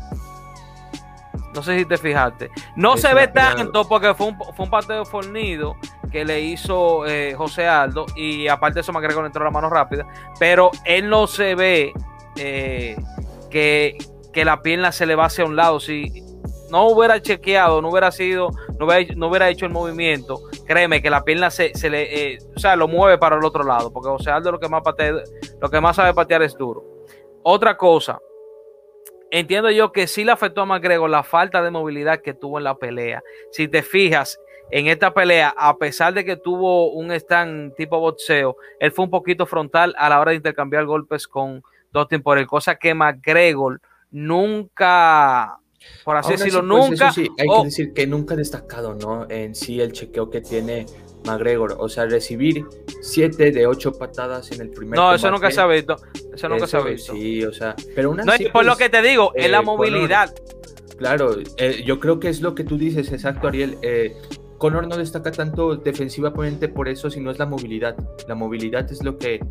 No 1.53 1.63
sé 1.63 1.77
si 1.79 1.85
te 1.85 1.97
fijaste. 1.97 2.51
No 2.75 2.95
Esa 2.95 3.09
se 3.09 3.15
ve 3.15 3.27
tanto 3.29 3.87
porque 3.87 4.13
fue 4.13 4.27
un, 4.27 4.37
fue 4.37 4.65
un 4.65 4.69
pateo 4.69 5.05
fornido 5.05 5.77
que 6.11 6.25
le 6.25 6.41
hizo 6.41 7.05
eh, 7.05 7.33
José 7.33 7.67
Aldo 7.67 8.05
y 8.15 8.47
aparte 8.47 8.75
de 8.75 8.81
eso 8.81 8.91
McGregor 8.91 9.25
entró 9.25 9.43
la 9.43 9.51
mano 9.51 9.69
rápida, 9.69 10.05
pero 10.37 10.71
él 10.83 11.09
no 11.09 11.27
se 11.27 11.55
ve 11.55 11.93
eh, 12.35 12.97
que, 13.49 13.97
que 14.33 14.45
la 14.45 14.61
pierna 14.61 14.91
se 14.91 15.05
le 15.05 15.15
va 15.15 15.25
hacia 15.25 15.45
un 15.45 15.55
lado. 15.55 15.79
Si 15.79 16.24
no 16.75 16.89
hubiera 16.89 17.21
chequeado, 17.21 17.81
no 17.81 17.89
hubiera 17.89 18.11
sido, 18.11 18.49
no 18.77 18.85
hubiera, 18.85 19.15
no 19.15 19.29
hubiera 19.29 19.49
hecho 19.49 19.65
el 19.65 19.71
movimiento, 19.71 20.41
créeme 20.67 21.01
que 21.01 21.09
la 21.09 21.23
pierna 21.23 21.49
se, 21.49 21.73
se 21.73 21.89
le, 21.89 22.33
eh, 22.33 22.37
o 22.53 22.59
sea, 22.59 22.75
lo 22.75 22.89
mueve 22.89 23.17
para 23.17 23.37
el 23.37 23.45
otro 23.45 23.63
lado, 23.63 23.93
porque 23.93 24.09
José 24.09 24.29
Aldo 24.29 24.51
lo 24.51 24.59
que 24.59 24.67
más 24.67 24.83
patea, 24.83 25.13
lo 25.61 25.69
que 25.69 25.79
más 25.79 25.95
sabe 25.95 26.13
patear 26.13 26.43
es 26.43 26.57
duro. 26.57 26.83
Otra 27.43 27.77
cosa, 27.77 28.19
entiendo 29.31 29.71
yo 29.71 29.93
que 29.93 30.05
sí 30.05 30.25
le 30.25 30.33
afectó 30.33 30.63
a 30.63 30.65
McGregor 30.65 31.09
la 31.09 31.23
falta 31.23 31.61
de 31.61 31.71
movilidad 31.71 32.19
que 32.19 32.33
tuvo 32.33 32.57
en 32.57 32.65
la 32.65 32.75
pelea. 32.75 33.23
Si 33.51 33.69
te 33.69 33.81
fijas, 33.81 34.37
en 34.69 34.87
esta 34.87 35.13
pelea, 35.13 35.55
a 35.57 35.77
pesar 35.77 36.13
de 36.13 36.25
que 36.25 36.35
tuvo 36.35 36.91
un 36.91 37.09
stand 37.11 37.73
tipo 37.75 38.01
boxeo, 38.01 38.57
él 38.81 38.91
fue 38.91 39.05
un 39.05 39.11
poquito 39.11 39.45
frontal 39.45 39.95
a 39.97 40.09
la 40.09 40.19
hora 40.19 40.31
de 40.31 40.37
intercambiar 40.37 40.83
golpes 40.83 41.25
con 41.25 41.63
Dustin 41.93 42.21
Poirier, 42.21 42.47
cosa 42.47 42.75
que 42.75 42.93
McGregor 42.93 43.79
nunca, 44.11 45.57
por 46.03 46.17
así 46.17 46.33
decirlo, 46.33 46.59
así, 46.59 46.67
pues, 46.69 46.89
nunca. 46.89 47.11
sí, 47.11 47.27
hay 47.37 47.47
oh, 47.49 47.61
que 47.61 47.65
decir 47.65 47.93
que 47.93 48.07
nunca 48.07 48.33
ha 48.33 48.37
destacado, 48.37 48.95
¿no? 48.95 49.27
En 49.29 49.55
sí 49.55 49.81
el 49.81 49.91
chequeo 49.91 50.29
que 50.29 50.41
tiene 50.41 50.85
McGregor. 51.25 51.75
O 51.79 51.89
sea, 51.89 52.05
recibir 52.05 52.65
7 53.01 53.51
de 53.51 53.67
8 53.67 53.93
patadas 53.93 54.51
en 54.51 54.61
el 54.61 54.69
primer 54.69 54.97
no, 54.97 55.13
eso 55.13 55.29
nunca 55.31 55.51
se 55.51 55.61
ha 55.61 55.67
visto. 55.67 55.95
Eso 56.33 56.49
nunca 56.49 56.67
se 56.67 56.77
ha 56.77 56.81
visto. 56.81 57.13
Sí, 57.13 57.43
o 57.43 57.53
sea, 57.53 57.75
pero 57.93 58.09
aún 58.09 58.17
No, 58.17 58.35
y 58.37 58.49
por 58.49 58.65
lo 58.65 58.73
pues, 58.73 58.83
que 58.83 58.89
te 58.89 59.01
digo, 59.01 59.31
es 59.35 59.49
la 59.49 59.57
eh, 59.57 59.61
Conor- 59.61 59.65
movilidad. 59.65 60.33
Claro, 60.97 61.35
eh, 61.57 61.83
yo 61.85 61.99
creo 61.99 62.19
que 62.19 62.29
es 62.29 62.41
lo 62.41 62.55
que 62.55 62.63
tú 62.63 62.77
dices, 62.77 63.11
exacto, 63.11 63.47
Ariel. 63.47 63.77
Eh, 63.81 64.15
Conor 64.57 64.87
no 64.87 64.95
destaca 64.95 65.31
tanto 65.31 65.75
defensivamente 65.75 66.69
por 66.69 66.87
eso, 66.87 67.09
sino 67.09 67.31
es 67.31 67.39
la 67.39 67.45
movilidad. 67.45 67.95
La 68.27 68.35
movilidad 68.35 68.89
es 68.89 69.03
lo 69.03 69.17
que 69.17 69.41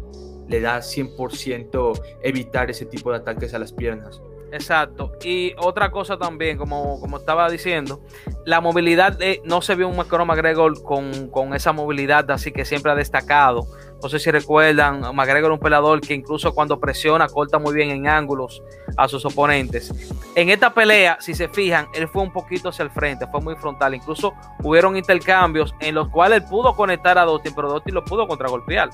le 0.48 0.60
da 0.60 0.78
100% 0.78 2.00
evitar 2.22 2.70
ese 2.70 2.86
tipo 2.86 3.10
de 3.10 3.18
ataques 3.18 3.52
a 3.52 3.58
las 3.58 3.72
piernas. 3.72 4.20
Exacto. 4.54 5.10
Y 5.24 5.52
otra 5.58 5.90
cosa 5.90 6.16
también, 6.16 6.56
como, 6.56 7.00
como 7.00 7.16
estaba 7.16 7.50
diciendo, 7.50 8.00
la 8.46 8.60
movilidad 8.60 9.12
de- 9.18 9.42
no 9.44 9.60
se 9.62 9.74
vio 9.74 9.88
un 9.88 9.96
Conor 10.04 10.28
McGregor 10.28 10.80
con, 10.84 11.28
con 11.30 11.54
esa 11.54 11.72
movilidad 11.72 12.30
así 12.30 12.52
que 12.52 12.64
siempre 12.64 12.92
ha 12.92 12.94
destacado. 12.94 13.66
No 14.00 14.08
sé 14.08 14.20
si 14.20 14.30
recuerdan, 14.30 15.00
McGregor 15.14 15.50
un 15.50 15.58
pelador 15.58 16.00
que 16.00 16.14
incluso 16.14 16.54
cuando 16.54 16.78
presiona 16.78 17.26
corta 17.26 17.58
muy 17.58 17.74
bien 17.74 17.90
en 17.90 18.06
ángulos 18.06 18.62
a 18.96 19.08
sus 19.08 19.24
oponentes. 19.24 19.92
En 20.36 20.50
esta 20.50 20.72
pelea, 20.72 21.16
si 21.20 21.34
se 21.34 21.48
fijan, 21.48 21.88
él 21.94 22.06
fue 22.06 22.22
un 22.22 22.32
poquito 22.32 22.68
hacia 22.68 22.84
el 22.84 22.90
frente, 22.90 23.26
fue 23.26 23.40
muy 23.40 23.56
frontal. 23.56 23.92
Incluso 23.94 24.34
hubieron 24.62 24.96
intercambios 24.96 25.74
en 25.80 25.96
los 25.96 26.08
cuales 26.10 26.42
él 26.42 26.48
pudo 26.48 26.76
conectar 26.76 27.18
a 27.18 27.24
Dustin, 27.24 27.54
pero 27.56 27.72
Dustin 27.72 27.94
lo 27.94 28.04
pudo 28.04 28.28
contragolpear. 28.28 28.90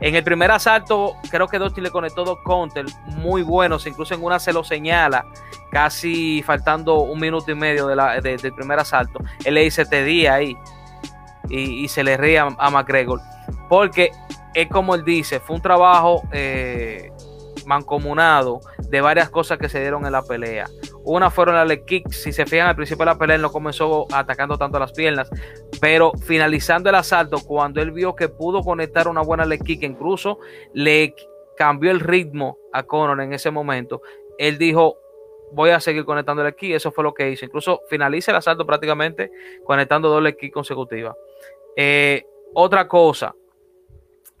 En 0.00 0.14
el 0.14 0.22
primer 0.22 0.50
asalto, 0.50 1.16
creo 1.30 1.48
que 1.48 1.58
Dustin 1.58 1.84
le 1.84 1.90
conectó 1.90 2.24
dos 2.24 2.38
counters 2.44 2.98
muy 3.06 3.42
buenos, 3.42 3.86
incluso 3.86 4.14
en 4.14 4.22
una 4.22 4.38
se 4.38 4.52
lo 4.52 4.62
señala, 4.62 5.24
casi 5.70 6.42
faltando 6.42 7.00
un 7.00 7.18
minuto 7.18 7.50
y 7.50 7.54
medio 7.54 7.86
del 7.86 8.52
primer 8.54 8.78
asalto. 8.78 9.20
Él 9.44 9.54
le 9.54 9.62
dice 9.62 9.86
te 9.86 10.04
di 10.04 10.26
ahí 10.26 10.56
y, 11.48 11.84
y 11.84 11.88
se 11.88 12.04
le 12.04 12.16
ríe 12.16 12.38
a, 12.38 12.48
a 12.58 12.70
McGregor, 12.70 13.20
porque 13.68 14.10
es 14.54 14.68
como 14.68 14.94
él 14.94 15.04
dice, 15.04 15.40
fue 15.40 15.56
un 15.56 15.62
trabajo 15.62 16.22
eh, 16.32 17.12
mancomunado 17.66 18.60
de 18.78 19.00
varias 19.00 19.28
cosas 19.28 19.58
que 19.58 19.68
se 19.68 19.80
dieron 19.80 20.06
en 20.06 20.12
la 20.12 20.22
pelea. 20.22 20.66
Una 21.08 21.30
fueron 21.30 21.54
las 21.54 21.68
leg 21.68 21.84
kicks, 21.84 22.22
si 22.22 22.32
se 22.32 22.44
fijan 22.46 22.66
al 22.66 22.74
principio 22.74 23.04
de 23.04 23.12
la 23.12 23.18
pelea 23.18 23.38
no 23.38 23.52
comenzó 23.52 24.08
atacando 24.12 24.58
tanto 24.58 24.76
las 24.80 24.90
piernas, 24.90 25.30
pero 25.80 26.10
finalizando 26.24 26.88
el 26.88 26.96
asalto, 26.96 27.38
cuando 27.46 27.80
él 27.80 27.92
vio 27.92 28.16
que 28.16 28.28
pudo 28.28 28.60
conectar 28.60 29.06
una 29.06 29.20
buena 29.22 29.44
leg 29.44 29.62
kick, 29.62 29.84
incluso 29.84 30.40
le 30.74 31.14
cambió 31.56 31.92
el 31.92 32.00
ritmo 32.00 32.58
a 32.72 32.82
Conor 32.82 33.20
en 33.20 33.32
ese 33.32 33.52
momento, 33.52 34.02
él 34.36 34.58
dijo, 34.58 34.98
voy 35.52 35.70
a 35.70 35.78
seguir 35.78 36.04
conectando 36.04 36.44
el 36.44 36.56
kick, 36.56 36.74
eso 36.74 36.90
fue 36.90 37.04
lo 37.04 37.14
que 37.14 37.30
hizo. 37.30 37.44
Incluso 37.44 37.82
finaliza 37.88 38.32
el 38.32 38.38
asalto 38.38 38.66
prácticamente 38.66 39.30
conectando 39.64 40.08
dos 40.08 40.20
leg 40.20 40.36
kicks 40.36 40.54
consecutivas. 40.54 41.14
Eh, 41.76 42.26
otra 42.52 42.88
cosa, 42.88 43.32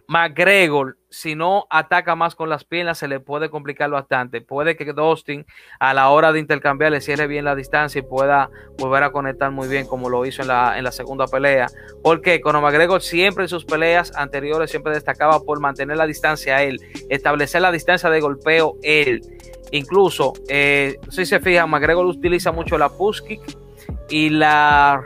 McGregor, 0.08 0.98
si 1.10 1.34
no 1.34 1.66
ataca 1.68 2.14
más 2.14 2.34
con 2.34 2.48
las 2.48 2.64
piernas, 2.64 2.98
se 2.98 3.08
le 3.08 3.20
puede 3.20 3.50
complicar 3.50 3.90
bastante. 3.90 4.40
Puede 4.40 4.76
que 4.76 4.92
Dustin, 4.92 5.46
a 5.80 5.94
la 5.94 6.10
hora 6.10 6.32
de 6.32 6.38
intercambiar, 6.38 6.92
le 6.92 7.00
cierre 7.00 7.26
bien 7.26 7.44
la 7.44 7.54
distancia 7.54 7.98
y 7.98 8.02
pueda 8.02 8.50
volver 8.78 9.02
a 9.02 9.10
conectar 9.10 9.50
muy 9.50 9.66
bien, 9.68 9.86
como 9.86 10.08
lo 10.08 10.24
hizo 10.24 10.42
en 10.42 10.48
la, 10.48 10.78
en 10.78 10.84
la 10.84 10.92
segunda 10.92 11.26
pelea. 11.26 11.66
Porque 12.02 12.40
Conor 12.40 12.62
McGregor 12.62 13.02
siempre 13.02 13.44
en 13.44 13.48
sus 13.48 13.64
peleas 13.64 14.12
anteriores 14.16 14.70
siempre 14.70 14.92
destacaba 14.92 15.40
por 15.40 15.60
mantener 15.60 15.96
la 15.96 16.06
distancia 16.06 16.56
a 16.56 16.62
él, 16.62 16.80
establecer 17.08 17.62
la 17.62 17.72
distancia 17.72 18.08
de 18.08 18.20
golpeo 18.20 18.76
él. 18.82 19.22
Incluso, 19.72 20.34
eh, 20.48 20.98
si 21.10 21.26
se 21.26 21.40
fijan, 21.40 21.68
McGregor 21.68 22.06
utiliza 22.06 22.52
mucho 22.52 22.78
la 22.78 22.88
push 22.88 23.22
kick 23.22 23.40
y 24.08 24.30
la 24.30 25.02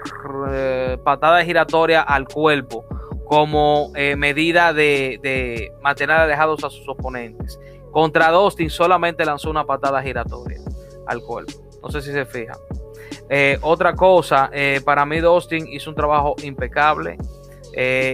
eh, 0.50 0.98
patada 1.02 1.42
giratoria 1.42 2.02
al 2.02 2.28
cuerpo 2.28 2.84
como 3.30 3.92
eh, 3.94 4.16
medida 4.16 4.72
de, 4.72 5.20
de 5.22 5.72
mantener 5.80 6.16
alejados 6.16 6.64
a 6.64 6.68
sus 6.68 6.88
oponentes. 6.88 7.60
Contra 7.92 8.28
Dustin 8.32 8.68
solamente 8.70 9.24
lanzó 9.24 9.50
una 9.50 9.64
patada 9.64 10.02
giratoria 10.02 10.58
al 11.06 11.22
cuerpo. 11.22 11.52
No 11.80 11.92
sé 11.92 12.02
si 12.02 12.10
se 12.10 12.26
fijan. 12.26 12.56
Eh, 13.28 13.56
otra 13.60 13.94
cosa, 13.94 14.50
eh, 14.52 14.80
para 14.84 15.06
mí 15.06 15.20
Dustin 15.20 15.68
hizo 15.68 15.90
un 15.90 15.96
trabajo 15.96 16.34
impecable. 16.42 17.18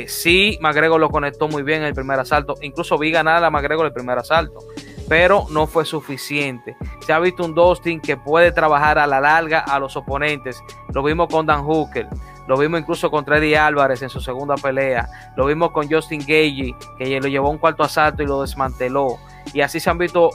Sí, 0.07 0.59
McGregor 0.61 1.01
lo 1.01 1.09
conectó 1.09 1.49
muy 1.49 1.63
bien 1.63 1.81
en 1.81 1.87
el 1.87 1.95
primer 1.95 2.21
asalto. 2.21 2.57
Incluso 2.61 2.99
vi 2.99 3.11
ganar 3.11 3.43
a 3.43 3.49
McGregor 3.49 3.87
el 3.87 3.95
primer 3.95 4.19
asalto. 4.19 4.59
Pero 5.09 5.47
no 5.49 5.67
fue 5.67 5.87
suficiente. 5.87 6.77
Se 7.07 7.15
ha 7.15 7.21
visto 7.21 7.43
un 7.43 7.55
Dustin 7.55 8.03
que 8.03 8.19
puede 8.19 8.53
trabajar 8.53 8.99
a 8.99 9.07
la 9.07 9.23
larga 9.23 9.61
a 9.61 9.79
los 9.79 9.97
oponentes. 9.97 10.63
Lo 10.93 11.03
vimos 11.03 11.29
con 11.29 11.47
Dan 11.47 11.65
Hooker. 11.65 12.07
Lo 12.47 12.57
vimos 12.57 12.81
incluso 12.81 13.11
con 13.11 13.25
Eddie 13.33 13.57
Álvarez 13.59 14.03
en 14.03 14.09
su 14.09 14.21
segunda 14.21 14.55
pelea. 14.57 15.09
Lo 15.37 15.47
vimos 15.47 15.71
con 15.73 15.91
Justin 15.91 16.21
Gagey, 16.21 16.75
que 16.99 17.21
lo 17.21 17.29
llevó 17.29 17.51
un 17.51 17.59
cuarto 17.59 17.83
asalto 17.83 18.23
y 18.23 18.27
lo 18.27 18.43
desmanteló. 18.43 19.19
Y 19.53 19.61
así 19.61 19.81
se 19.81 19.91
han 19.91 19.99
visto 19.99 20.31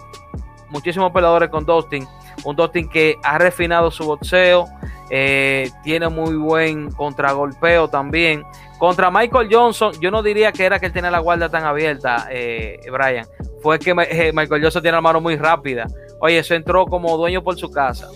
muchísimos 0.70 1.12
peleadores 1.12 1.50
con 1.50 1.66
Dustin. 1.66 2.08
Un 2.44 2.56
Dustin 2.56 2.90
que 2.90 3.18
ha 3.24 3.38
refinado 3.38 3.92
su 3.92 4.06
boxeo. 4.06 4.68
eh, 5.14 5.70
tiene 5.84 6.08
muy 6.08 6.36
buen 6.38 6.90
contragolpeo 6.92 7.90
también. 7.90 8.46
Contra 8.78 9.12
Michael 9.12 9.50
Johnson, 9.52 9.94
yo 10.00 10.10
no 10.10 10.24
diría 10.24 10.54
que 10.54 10.64
era 10.64 10.80
que 10.80 10.86
él 10.86 10.94
tenía 10.94 11.12
la 11.12 11.20
guardia 11.20 11.50
tan 11.50 11.66
abierta, 11.66 12.28
eh, 12.32 12.80
Brian. 12.90 13.28
Fue 13.62 13.78
que 13.78 13.94
Michael 14.34 14.62
Johnson 14.62 14.82
tiene 14.82 14.96
la 14.96 15.02
mano 15.02 15.20
muy 15.20 15.36
rápida. 15.36 15.86
Oye, 16.22 16.40
eso 16.40 16.56
entró 16.56 16.86
como 16.86 17.18
dueño 17.18 17.44
por 17.44 17.58
su 17.58 17.70
casa. 17.70 18.08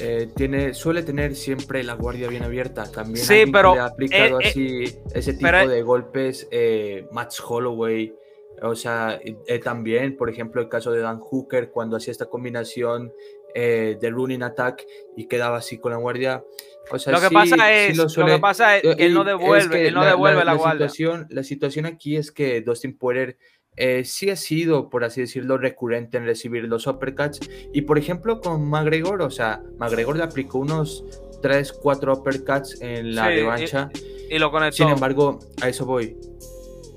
Eh, 0.00 0.28
tiene, 0.34 0.74
suele 0.74 1.02
tener 1.02 1.34
siempre 1.34 1.82
la 1.82 1.94
guardia 1.94 2.28
bien 2.28 2.42
abierta. 2.42 2.90
También 2.90 3.24
Sí, 3.24 3.44
pero, 3.50 3.74
le 3.74 3.80
ha 3.80 3.86
aplicado 3.86 4.40
eh, 4.40 4.44
eh, 4.44 4.48
así 4.48 4.84
ese 5.14 5.32
tipo 5.32 5.42
pero, 5.50 5.58
eh, 5.60 5.68
de 5.68 5.82
golpes, 5.82 6.48
eh, 6.50 7.06
Max 7.12 7.40
Holloway. 7.46 8.14
O 8.62 8.74
sea, 8.74 9.20
eh, 9.22 9.58
también, 9.58 10.16
por 10.16 10.30
ejemplo, 10.30 10.60
el 10.62 10.68
caso 10.68 10.90
de 10.92 11.00
Dan 11.00 11.18
Hooker, 11.20 11.70
cuando 11.70 11.96
hacía 11.96 12.12
esta 12.12 12.26
combinación 12.26 13.12
eh, 13.54 13.96
de 14.00 14.10
running 14.10 14.42
attack 14.42 14.84
y 15.16 15.26
quedaba 15.28 15.56
así 15.58 15.78
con 15.78 15.92
la 15.92 15.98
guardia. 15.98 16.44
O 16.90 16.98
sea, 16.98 17.12
lo 17.14 17.20
que 17.20 17.28
sí- 17.28 17.34
pasa 17.34 17.56
sí 17.56 17.62
es, 17.66 17.96
lo, 17.96 18.08
suele- 18.08 18.34
que 18.34 18.38
pasa 18.38 18.76
es 18.76 18.84
Eh, 18.84 18.96
que 18.96 19.06
él 19.06 19.14
no 19.14 19.24
devuelve, 19.24 19.58
es 19.58 19.68
que 19.68 19.88
él 19.88 19.94
no 19.94 20.04
devuelve 20.04 20.44
la, 20.44 20.54
guardia. 20.54 20.88
Situación, 20.90 21.26
la 21.30 21.42
situación 21.42 21.86
aquí 21.86 22.16
es 22.16 22.30
que 22.32 22.60
Dustin 22.60 22.96
Poirier 22.98 23.38
eh, 23.76 24.04
sí 24.04 24.30
ha 24.30 24.36
sido, 24.36 24.88
por 24.88 25.04
así 25.04 25.20
decirlo, 25.20 25.58
recurrente 25.58 26.16
en 26.18 26.24
recibir 26.24 26.64
los 26.64 26.86
uppercuts. 26.86 27.40
Y 27.72 27.82
por 27.82 27.98
ejemplo, 27.98 28.40
con 28.40 28.68
McGregor, 28.68 29.22
o 29.22 29.30
sea, 29.30 29.62
McGregor 29.78 30.16
le 30.16 30.22
aplicó 30.24 30.58
unos 30.58 31.04
3, 31.42 31.72
4 31.72 32.14
uppercuts 32.14 32.80
en 32.80 33.14
la 33.14 33.26
Sí, 33.26 33.32
y- 33.32 33.36
revancha. 33.36 33.90
Y 34.30 34.38
lo 34.38 34.50
conectó. 34.50 34.76
Sin 34.76 34.88
embargo, 34.88 35.38
a 35.62 35.68
eso 35.68 35.84
voy. 35.86 36.16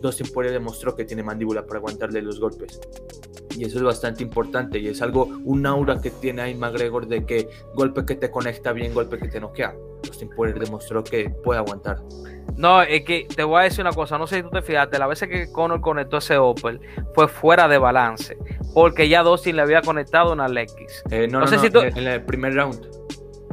Dustin 0.02 0.28
Poirier 0.32 0.54
demostró 0.54 0.96
que 0.96 1.04
tiene 1.04 1.24
mandíbula 1.24 1.66
para 1.66 1.80
aguantarle 1.80 2.22
los 2.22 2.40
golpes. 2.40 2.80
Y 3.60 3.66
eso 3.66 3.78
es 3.78 3.84
bastante 3.84 4.24
importante. 4.24 4.80
Y 4.80 4.88
es 4.88 5.02
algo, 5.02 5.26
un 5.44 5.66
aura 5.66 6.00
que 6.00 6.12
tiene 6.12 6.42
ahí 6.44 6.56
McGregor 6.56 7.08
de 7.08 7.26
que 7.26 7.50
golpe 7.74 8.06
que 8.06 8.16
te 8.16 8.32
conecta 8.32 8.72
bien, 8.72 8.94
golpe 8.94 9.18
que 9.18 9.28
te 9.28 9.42
noquea. 9.42 9.76
Dustin 10.02 10.30
Poirier 10.30 10.58
demostró 10.60 11.04
que 11.04 11.30
puede 11.30 11.60
aguantar. 11.60 11.98
No, 12.56 12.82
es 12.82 13.04
que 13.04 13.28
te 13.36 13.44
voy 13.44 13.60
a 13.60 13.64
decir 13.64 13.82
una 13.82 13.92
cosa, 13.92 14.18
no 14.18 14.28
sé 14.28 14.38
si 14.38 14.44
tú 14.44 14.50
te 14.50 14.62
fijaste, 14.62 14.98
la 14.98 15.08
vez 15.08 15.20
que 15.20 15.52
Conor 15.52 15.82
conectó 15.82 16.18
ese 16.18 16.38
Opel 16.38 16.80
fue 17.14 17.28
fuera 17.28 17.68
de 17.68 17.78
balance, 17.78 18.38
porque 18.74 19.08
ya 19.10 19.24
Dustin 19.24 19.58
le 19.58 19.62
había 19.62 19.82
conectado 19.82 20.32
una 20.32 20.48
Lexus. 20.48 21.04
Eh, 21.12 21.28
no, 21.30 21.40
No 21.40 21.46
no, 21.46 21.48
sé 21.48 21.56
no, 21.58 21.62
si 21.64 21.70
tú- 21.70 21.80
en 21.82 21.98
el 22.08 22.24
primer 22.24 22.54
round. 22.56 22.88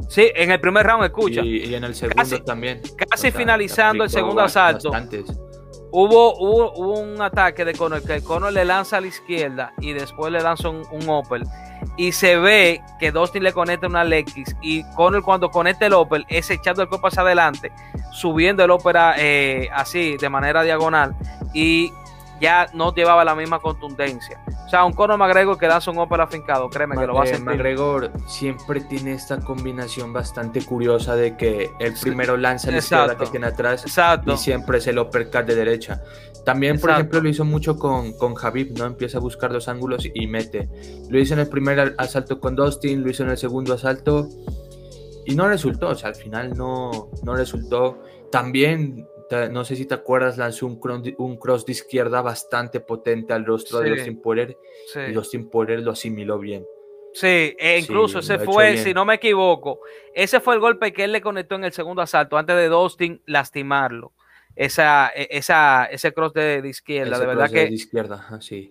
Sí, 0.09 0.31
en 0.35 0.51
el 0.51 0.59
primer 0.61 0.85
round, 0.85 1.03
escucha, 1.03 1.41
Y, 1.41 1.65
y 1.65 1.75
en 1.75 1.83
el 1.83 1.93
segundo 1.95 2.23
Casi- 2.23 2.39
también. 2.45 2.79
casi 2.97 3.13
O 3.13 3.17
sea, 3.17 3.31
finalizando 3.31 4.05
el 4.05 4.09
segundo 4.09 4.41
asalto. 4.41 4.89
bastantes. 4.91 5.37
Hubo, 5.99 6.73
un 6.73 7.19
ataque 7.23 7.65
de 7.65 7.73
Conor 7.73 8.03
que 8.03 8.21
Conor 8.21 8.53
le 8.53 8.63
lanza 8.65 8.97
a 8.97 9.01
la 9.01 9.07
izquierda 9.07 9.73
y 9.79 9.93
después 9.93 10.31
le 10.31 10.41
lanza 10.41 10.69
un, 10.69 10.83
un 10.91 11.09
Opel. 11.09 11.43
Y 11.97 12.11
se 12.11 12.37
ve 12.37 12.83
que 12.99 13.11
Dustin 13.11 13.41
le 13.41 13.51
conecta 13.51 13.87
una 13.87 14.03
Lexus 14.03 14.55
y 14.61 14.83
Conor 14.93 15.23
cuando 15.23 15.49
conecta 15.49 15.87
el 15.87 15.93
Opel 15.93 16.23
es 16.29 16.51
echando 16.51 16.83
el 16.83 16.87
cuerpo 16.87 17.07
hacia 17.07 17.23
adelante, 17.23 17.71
subiendo 18.11 18.63
el 18.63 18.69
ópera 18.69 19.15
eh, 19.17 19.69
así 19.73 20.17
de 20.17 20.29
manera 20.29 20.61
diagonal 20.61 21.15
y 21.51 21.91
ya 22.39 22.67
no 22.73 22.93
llevaba 22.93 23.23
la 23.23 23.35
misma 23.35 23.59
contundencia. 23.59 24.41
O 24.65 24.69
sea, 24.69 24.83
un 24.83 24.93
Conor 24.93 25.17
McGregor 25.17 25.57
que 25.57 25.67
lanza 25.67 25.91
un 25.91 25.97
ópera 25.97 26.25
afincado, 26.25 26.69
créeme 26.69 26.97
que 26.97 27.07
lo 27.07 27.13
va 27.13 27.21
a 27.21 27.23
hacer. 27.23 27.41
McGregor 27.41 28.11
siempre 28.27 28.81
tiene 28.81 29.13
esta 29.13 29.39
combinación 29.39 30.11
bastante 30.11 30.63
curiosa 30.65 31.15
de 31.15 31.37
que 31.37 31.71
el 31.79 31.93
primero 31.93 32.37
lanza 32.37 32.71
la 32.71 32.79
izquierda 32.79 33.17
que 33.17 33.27
tiene 33.27 33.47
atrás 33.47 33.85
y 34.25 34.37
siempre 34.37 34.79
es 34.79 34.87
el 34.87 34.99
uppercut 34.99 35.45
de 35.45 35.55
derecha. 35.55 36.01
También, 36.45 36.79
por 36.79 36.91
ejemplo, 36.91 37.19
lo 37.19 37.27
hizo 37.27 37.43
mucho 37.43 37.77
con, 37.77 38.13
con 38.13 38.33
Javib, 38.33 38.77
¿no? 38.77 38.85
Empieza 38.85 39.17
a 39.17 39.21
buscar 39.21 39.51
los 39.51 39.67
ángulos 39.67 40.07
y 40.13 40.27
mete. 40.27 40.69
Lo 41.09 41.19
hizo 41.19 41.33
en 41.33 41.41
el 41.41 41.49
primer 41.49 41.93
asalto 41.97 42.39
con 42.39 42.55
Dustin, 42.55 43.03
lo 43.03 43.09
hizo 43.09 43.23
en 43.23 43.31
el 43.31 43.37
segundo 43.37 43.73
asalto 43.73 44.29
y 45.25 45.35
no 45.35 45.49
resultó, 45.49 45.89
o 45.89 45.95
sea, 45.95 46.09
al 46.09 46.15
final 46.15 46.53
no, 46.57 47.09
no 47.23 47.35
resultó. 47.35 48.01
También 48.31 49.05
no 49.51 49.65
sé 49.65 49.75
si 49.75 49.85
te 49.85 49.95
acuerdas, 49.95 50.37
lanzó 50.37 50.67
un, 50.67 50.79
un 51.17 51.37
cross 51.37 51.65
de 51.65 51.73
izquierda 51.73 52.21
bastante 52.21 52.79
potente 52.79 53.33
al 53.33 53.45
rostro 53.45 53.79
de 53.79 53.91
Austin 53.91 54.21
Poirier 54.21 54.57
y 54.95 55.15
Austin 55.15 55.49
Poirier 55.49 55.81
lo 55.81 55.91
asimiló 55.91 56.39
bien. 56.39 56.65
Sí, 57.13 57.55
e 57.57 57.79
incluso 57.79 58.19
ese 58.19 58.37
fue, 58.37 58.77
si 58.77 58.93
no 58.93 59.03
me 59.03 59.15
equivoco, 59.15 59.79
ese 60.13 60.39
fue 60.39 60.53
el 60.53 60.59
golpe 60.59 60.93
que 60.93 61.03
él 61.03 61.11
le 61.11 61.21
conectó 61.21 61.55
en 61.55 61.63
el 61.63 61.71
segundo 61.71 62.01
asalto 62.01 62.37
antes 62.37 62.55
de 62.55 62.67
Dustin 62.67 63.21
lastimarlo. 63.25 64.13
Esa, 64.55 65.11
e, 65.15 65.27
esa, 65.31 65.85
ese 65.85 66.13
cross 66.13 66.33
de, 66.33 66.61
izquierda, 66.67 67.19
de 67.19 67.25
verdad 67.25 67.49
que 67.49 67.67
izquierda, 67.67 68.27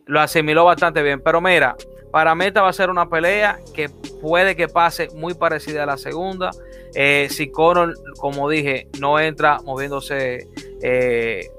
lo 0.07 0.21
asimiló 0.21 0.64
bastante 0.64 1.03
bien. 1.03 1.21
Pero 1.23 1.40
mira, 1.40 1.77
para 2.11 2.35
Meta 2.35 2.62
va 2.62 2.69
a 2.69 2.73
ser 2.73 2.90
una 2.90 3.09
pelea 3.09 3.59
que 3.75 3.88
puede 4.21 4.55
que 4.57 4.69
pase 4.69 5.09
muy 5.14 5.35
parecida 5.35 5.83
a 5.83 5.87
la 5.87 5.97
segunda. 5.97 6.51
Eh, 6.98 7.28
si 7.28 7.50
Conor, 7.50 7.94
como 8.18 8.48
dije, 8.48 8.88
no 8.98 9.20
entra 9.20 9.59
moviéndose, 9.62 10.48
eh, 10.82 11.50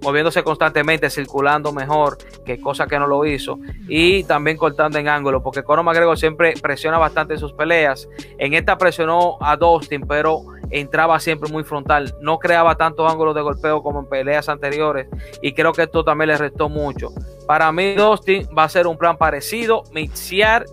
moviéndose 0.00 0.44
constantemente, 0.44 1.10
circulando 1.10 1.72
mejor, 1.72 2.16
que 2.44 2.60
cosa 2.60 2.86
que 2.86 2.96
no 2.96 3.08
lo 3.08 3.26
hizo, 3.26 3.58
y 3.88 4.22
también 4.22 4.56
cortando 4.56 4.96
en 4.96 5.08
ángulo, 5.08 5.42
porque 5.42 5.64
Conor 5.64 5.84
McGregor 5.84 6.16
siempre 6.16 6.54
presiona 6.62 6.96
bastante 6.96 7.34
en 7.34 7.40
sus 7.40 7.52
peleas. 7.52 8.08
En 8.38 8.54
esta 8.54 8.78
presionó 8.78 9.36
a 9.40 9.56
Dustin, 9.56 10.02
pero 10.06 10.42
entraba 10.70 11.18
siempre 11.18 11.50
muy 11.50 11.64
frontal, 11.64 12.14
no 12.20 12.38
creaba 12.38 12.76
tantos 12.76 13.10
ángulos 13.10 13.34
de 13.34 13.40
golpeo 13.40 13.82
como 13.82 13.98
en 13.98 14.06
peleas 14.06 14.48
anteriores, 14.48 15.08
y 15.42 15.54
creo 15.54 15.72
que 15.72 15.82
esto 15.82 16.04
también 16.04 16.28
le 16.28 16.38
restó 16.38 16.68
mucho. 16.68 17.08
Para 17.48 17.72
mí, 17.72 17.96
Dustin 17.96 18.48
va 18.56 18.62
a 18.62 18.68
ser 18.68 18.86
un 18.86 18.96
plan 18.96 19.18
parecido, 19.18 19.82
mixear 19.92 20.66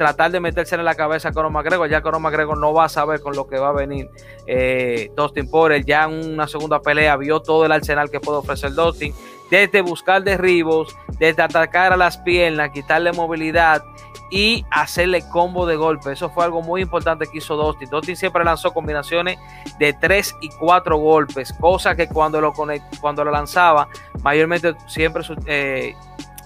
tratar 0.00 0.30
de 0.30 0.40
meterse 0.40 0.76
en 0.76 0.84
la 0.86 0.94
cabeza 0.94 1.28
a 1.28 1.32
Conor 1.32 1.52
McGregor. 1.52 1.86
Ya 1.86 2.00
Conor 2.00 2.22
McGregor 2.22 2.56
no 2.56 2.72
va 2.72 2.86
a 2.86 2.88
saber 2.88 3.20
con 3.20 3.36
lo 3.36 3.46
que 3.46 3.58
va 3.58 3.68
a 3.68 3.72
venir 3.72 4.08
eh, 4.46 5.10
Dustin 5.14 5.50
Poirier. 5.50 5.84
Ya 5.84 6.04
en 6.04 6.32
una 6.32 6.48
segunda 6.48 6.80
pelea 6.80 7.18
vio 7.18 7.40
todo 7.40 7.66
el 7.66 7.72
arsenal 7.72 8.10
que 8.10 8.18
puede 8.18 8.38
ofrecer 8.38 8.72
Dustin. 8.72 9.12
Desde 9.50 9.82
buscar 9.82 10.24
derribos, 10.24 10.96
desde 11.18 11.42
atacar 11.42 11.92
a 11.92 11.98
las 11.98 12.16
piernas, 12.16 12.70
quitarle 12.70 13.12
movilidad 13.12 13.84
y 14.30 14.64
hacerle 14.70 15.22
combo 15.28 15.66
de 15.66 15.76
golpe. 15.76 16.12
Eso 16.12 16.30
fue 16.30 16.44
algo 16.44 16.62
muy 16.62 16.80
importante 16.80 17.26
que 17.26 17.36
hizo 17.36 17.56
Dustin. 17.56 17.90
Dustin 17.90 18.16
siempre 18.16 18.42
lanzó 18.42 18.72
combinaciones 18.72 19.38
de 19.78 19.92
3 19.92 20.36
y 20.40 20.48
4 20.48 20.96
golpes, 20.96 21.52
cosa 21.60 21.94
que 21.94 22.08
cuando 22.08 22.40
lo, 22.40 22.54
cuando 22.54 23.22
lo 23.22 23.30
lanzaba, 23.30 23.88
mayormente 24.22 24.74
siempre 24.86 25.22
eh, 25.44 25.94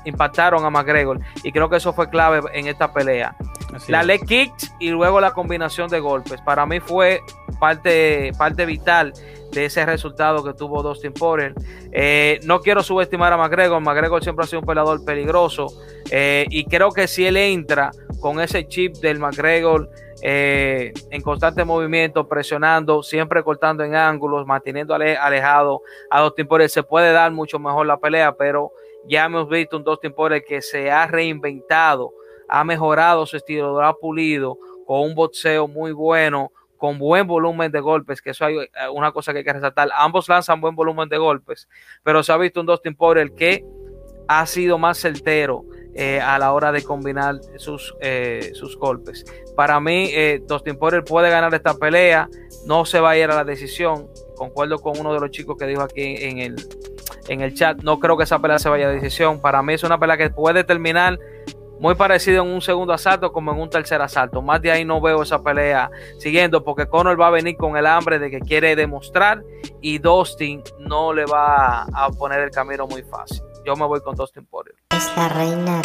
impactaron 0.05 0.65
a 0.65 0.71
McGregor 0.71 1.21
y 1.43 1.53
creo 1.53 1.69
que 1.69 1.77
eso 1.77 1.93
fue 1.93 2.09
clave 2.09 2.41
en 2.53 2.67
esta 2.67 2.93
pelea. 2.93 3.37
la 3.89 4.03
leg 4.03 4.25
kicks 4.27 4.73
y 4.79 4.91
luego 4.91 5.21
la 5.21 5.33
combinación 5.33 5.89
de 5.89 6.01
golpes. 6.01 6.41
Para 6.43 6.67
mí 6.67 6.81
fue 6.81 7.21
parte, 7.59 8.33
parte 8.39 8.67
vital 8.67 9.13
de 9.53 9.67
ese 9.67 9.87
resultado 9.87 10.45
que 10.45 10.53
tuvo 10.53 10.83
Dustin 10.83 11.13
Poirier. 11.13 11.55
Eh, 11.93 12.41
no 12.45 12.61
quiero 12.61 12.83
subestimar 12.83 13.33
a 13.33 13.37
McGregor. 13.37 13.81
McGregor 13.81 14.23
siempre 14.23 14.45
ha 14.45 14.49
sido 14.49 14.61
un 14.61 14.67
peleador 14.67 15.05
peligroso 15.05 15.67
eh, 16.11 16.47
y 16.51 16.65
creo 16.65 16.91
que 16.91 17.07
si 17.07 17.25
él 17.27 17.37
entra 17.37 17.91
con 18.21 18.41
ese 18.41 18.67
chip 18.67 18.97
del 18.97 19.19
McGregor 19.19 19.89
eh, 20.23 20.93
en 21.11 21.23
constante 21.23 21.65
movimiento, 21.65 22.27
presionando, 22.27 23.03
siempre 23.03 23.43
cortando 23.43 23.85
en 23.85 23.95
ángulos, 23.95 24.47
manteniendo 24.47 24.95
alejado 24.95 25.83
a 26.11 26.23
Dustin 26.23 26.47
Poirier, 26.47 26.71
se 26.71 26.83
puede 26.83 27.13
dar 27.13 27.31
mucho 27.33 27.59
mejor 27.59 27.87
la 27.87 27.99
pelea, 27.99 28.33
pero 28.33 28.73
ya 29.09 29.25
hemos 29.25 29.49
visto 29.49 29.77
un 29.77 29.85
Dustin 29.85 30.13
Poirier 30.13 30.45
que 30.45 30.63
se 30.63 30.91
ha 30.91 31.07
reinventado, 31.07 32.13
ha 32.49 32.65
mejorado 32.65 33.27
su 33.27 33.37
estilo, 33.37 33.73
lo 33.73 33.85
ha 33.85 33.97
pulido 33.99 34.59
con 34.87 35.01
un 35.01 35.15
boxeo 35.15 35.67
muy 35.67 35.93
bueno, 35.93 36.53
con 36.77 36.99
buen 36.99 37.27
volumen 37.27 37.71
de 37.73 37.81
golpes, 37.81 38.21
que 38.21 38.31
eso 38.31 38.45
hay 38.45 38.59
eh, 38.59 38.69
una 38.93 39.13
cosa 39.13 39.33
que 39.33 39.39
hay 39.39 39.45
que 39.45 39.53
resaltar. 39.53 39.89
Ambos 39.97 40.29
lanzan 40.29 40.61
buen 40.61 40.75
volumen 40.75 41.09
de 41.09 41.19
golpes, 41.19 41.69
pero 42.03 42.23
se 42.23 42.33
ha 42.33 42.37
visto 42.37 42.61
un 42.61 42.67
Dustin 42.67 42.95
Poirier 42.95 43.33
que 43.33 43.65
ha 44.29 44.47
sido 44.47 44.79
más 44.79 44.99
certero 44.99 45.65
eh, 45.95 46.21
a 46.21 46.39
la 46.39 46.53
hora 46.53 46.73
de 46.73 46.83
combinar 46.83 47.37
sus, 47.57 47.95
eh, 48.01 48.51
sus 48.55 48.77
golpes. 48.77 49.25
Para 49.55 49.81
mí, 49.81 50.11
Dustin 50.47 50.77
Poirier 50.77 51.05
puede 51.05 51.31
ganar 51.31 51.55
esta 51.55 51.75
pelea, 51.75 52.29
no 52.67 52.85
se 52.85 53.01
va 53.01 53.11
a 53.11 53.17
ir 53.17 53.31
a 53.31 53.37
la 53.37 53.45
decisión. 53.45 54.09
Concuerdo 54.37 54.79
con 54.79 54.99
uno 54.99 55.15
de 55.15 55.21
los 55.21 55.31
chicos 55.31 55.57
que 55.57 55.67
dijo 55.67 55.83
aquí 55.83 56.17
en 56.19 56.39
el, 56.39 56.57
en 57.29 57.41
el 57.41 57.55
chat. 57.55 57.83
No 57.83 57.99
creo 57.99 58.17
que 58.17 58.25
esa 58.25 58.39
pelea 58.39 58.59
se 58.59 58.69
vaya 58.69 58.89
a 58.89 58.91
decisión. 58.91 59.41
Para 59.41 59.63
mí 59.63 59.75
es 59.75 59.83
una 59.83 59.99
pelea 59.99 60.17
que 60.17 60.31
puede 60.31 60.65
terminar 60.65 61.19
muy 61.81 61.95
parecido 61.95 62.43
en 62.43 62.49
un 62.51 62.61
segundo 62.63 62.93
asalto 62.93 63.33
como 63.33 63.53
en 63.53 63.61
un 63.61 63.69
tercer 63.69 64.01
asalto. 64.01 64.41
Más 64.41 64.63
de 64.63 64.71
ahí 64.71 64.85
no 64.85 65.01
veo 65.01 65.23
esa 65.23 65.43
pelea 65.43 65.91
siguiendo 66.19 66.65
porque 66.65 66.87
Conor 66.87 67.21
va 67.21 67.29
a 67.29 67.31
venir 67.31 67.57
con 67.57 67.77
el 67.77 67.87
hambre 67.87 68.19
de 68.19 68.31
que 68.31 68.41
quiere 68.41 68.77
demostrar 68.77 69.43
y 69.81 69.99
Dustin 69.99 70.63
no 70.79 71.13
le 71.13 71.27
va 71.27 71.83
a 71.83 72.11
poner 72.19 72.41
el 72.41 72.51
camino 72.51 72.87
muy 72.87 73.03
fácil. 73.03 73.43
Yo 73.67 73.77
me 73.77 73.87
voy 73.87 74.01
con 74.01 74.15
Dustin 74.15 74.47
Poirier. 74.47 74.77
Es 74.91 75.11
la 75.17 75.29
reina. 75.29 75.83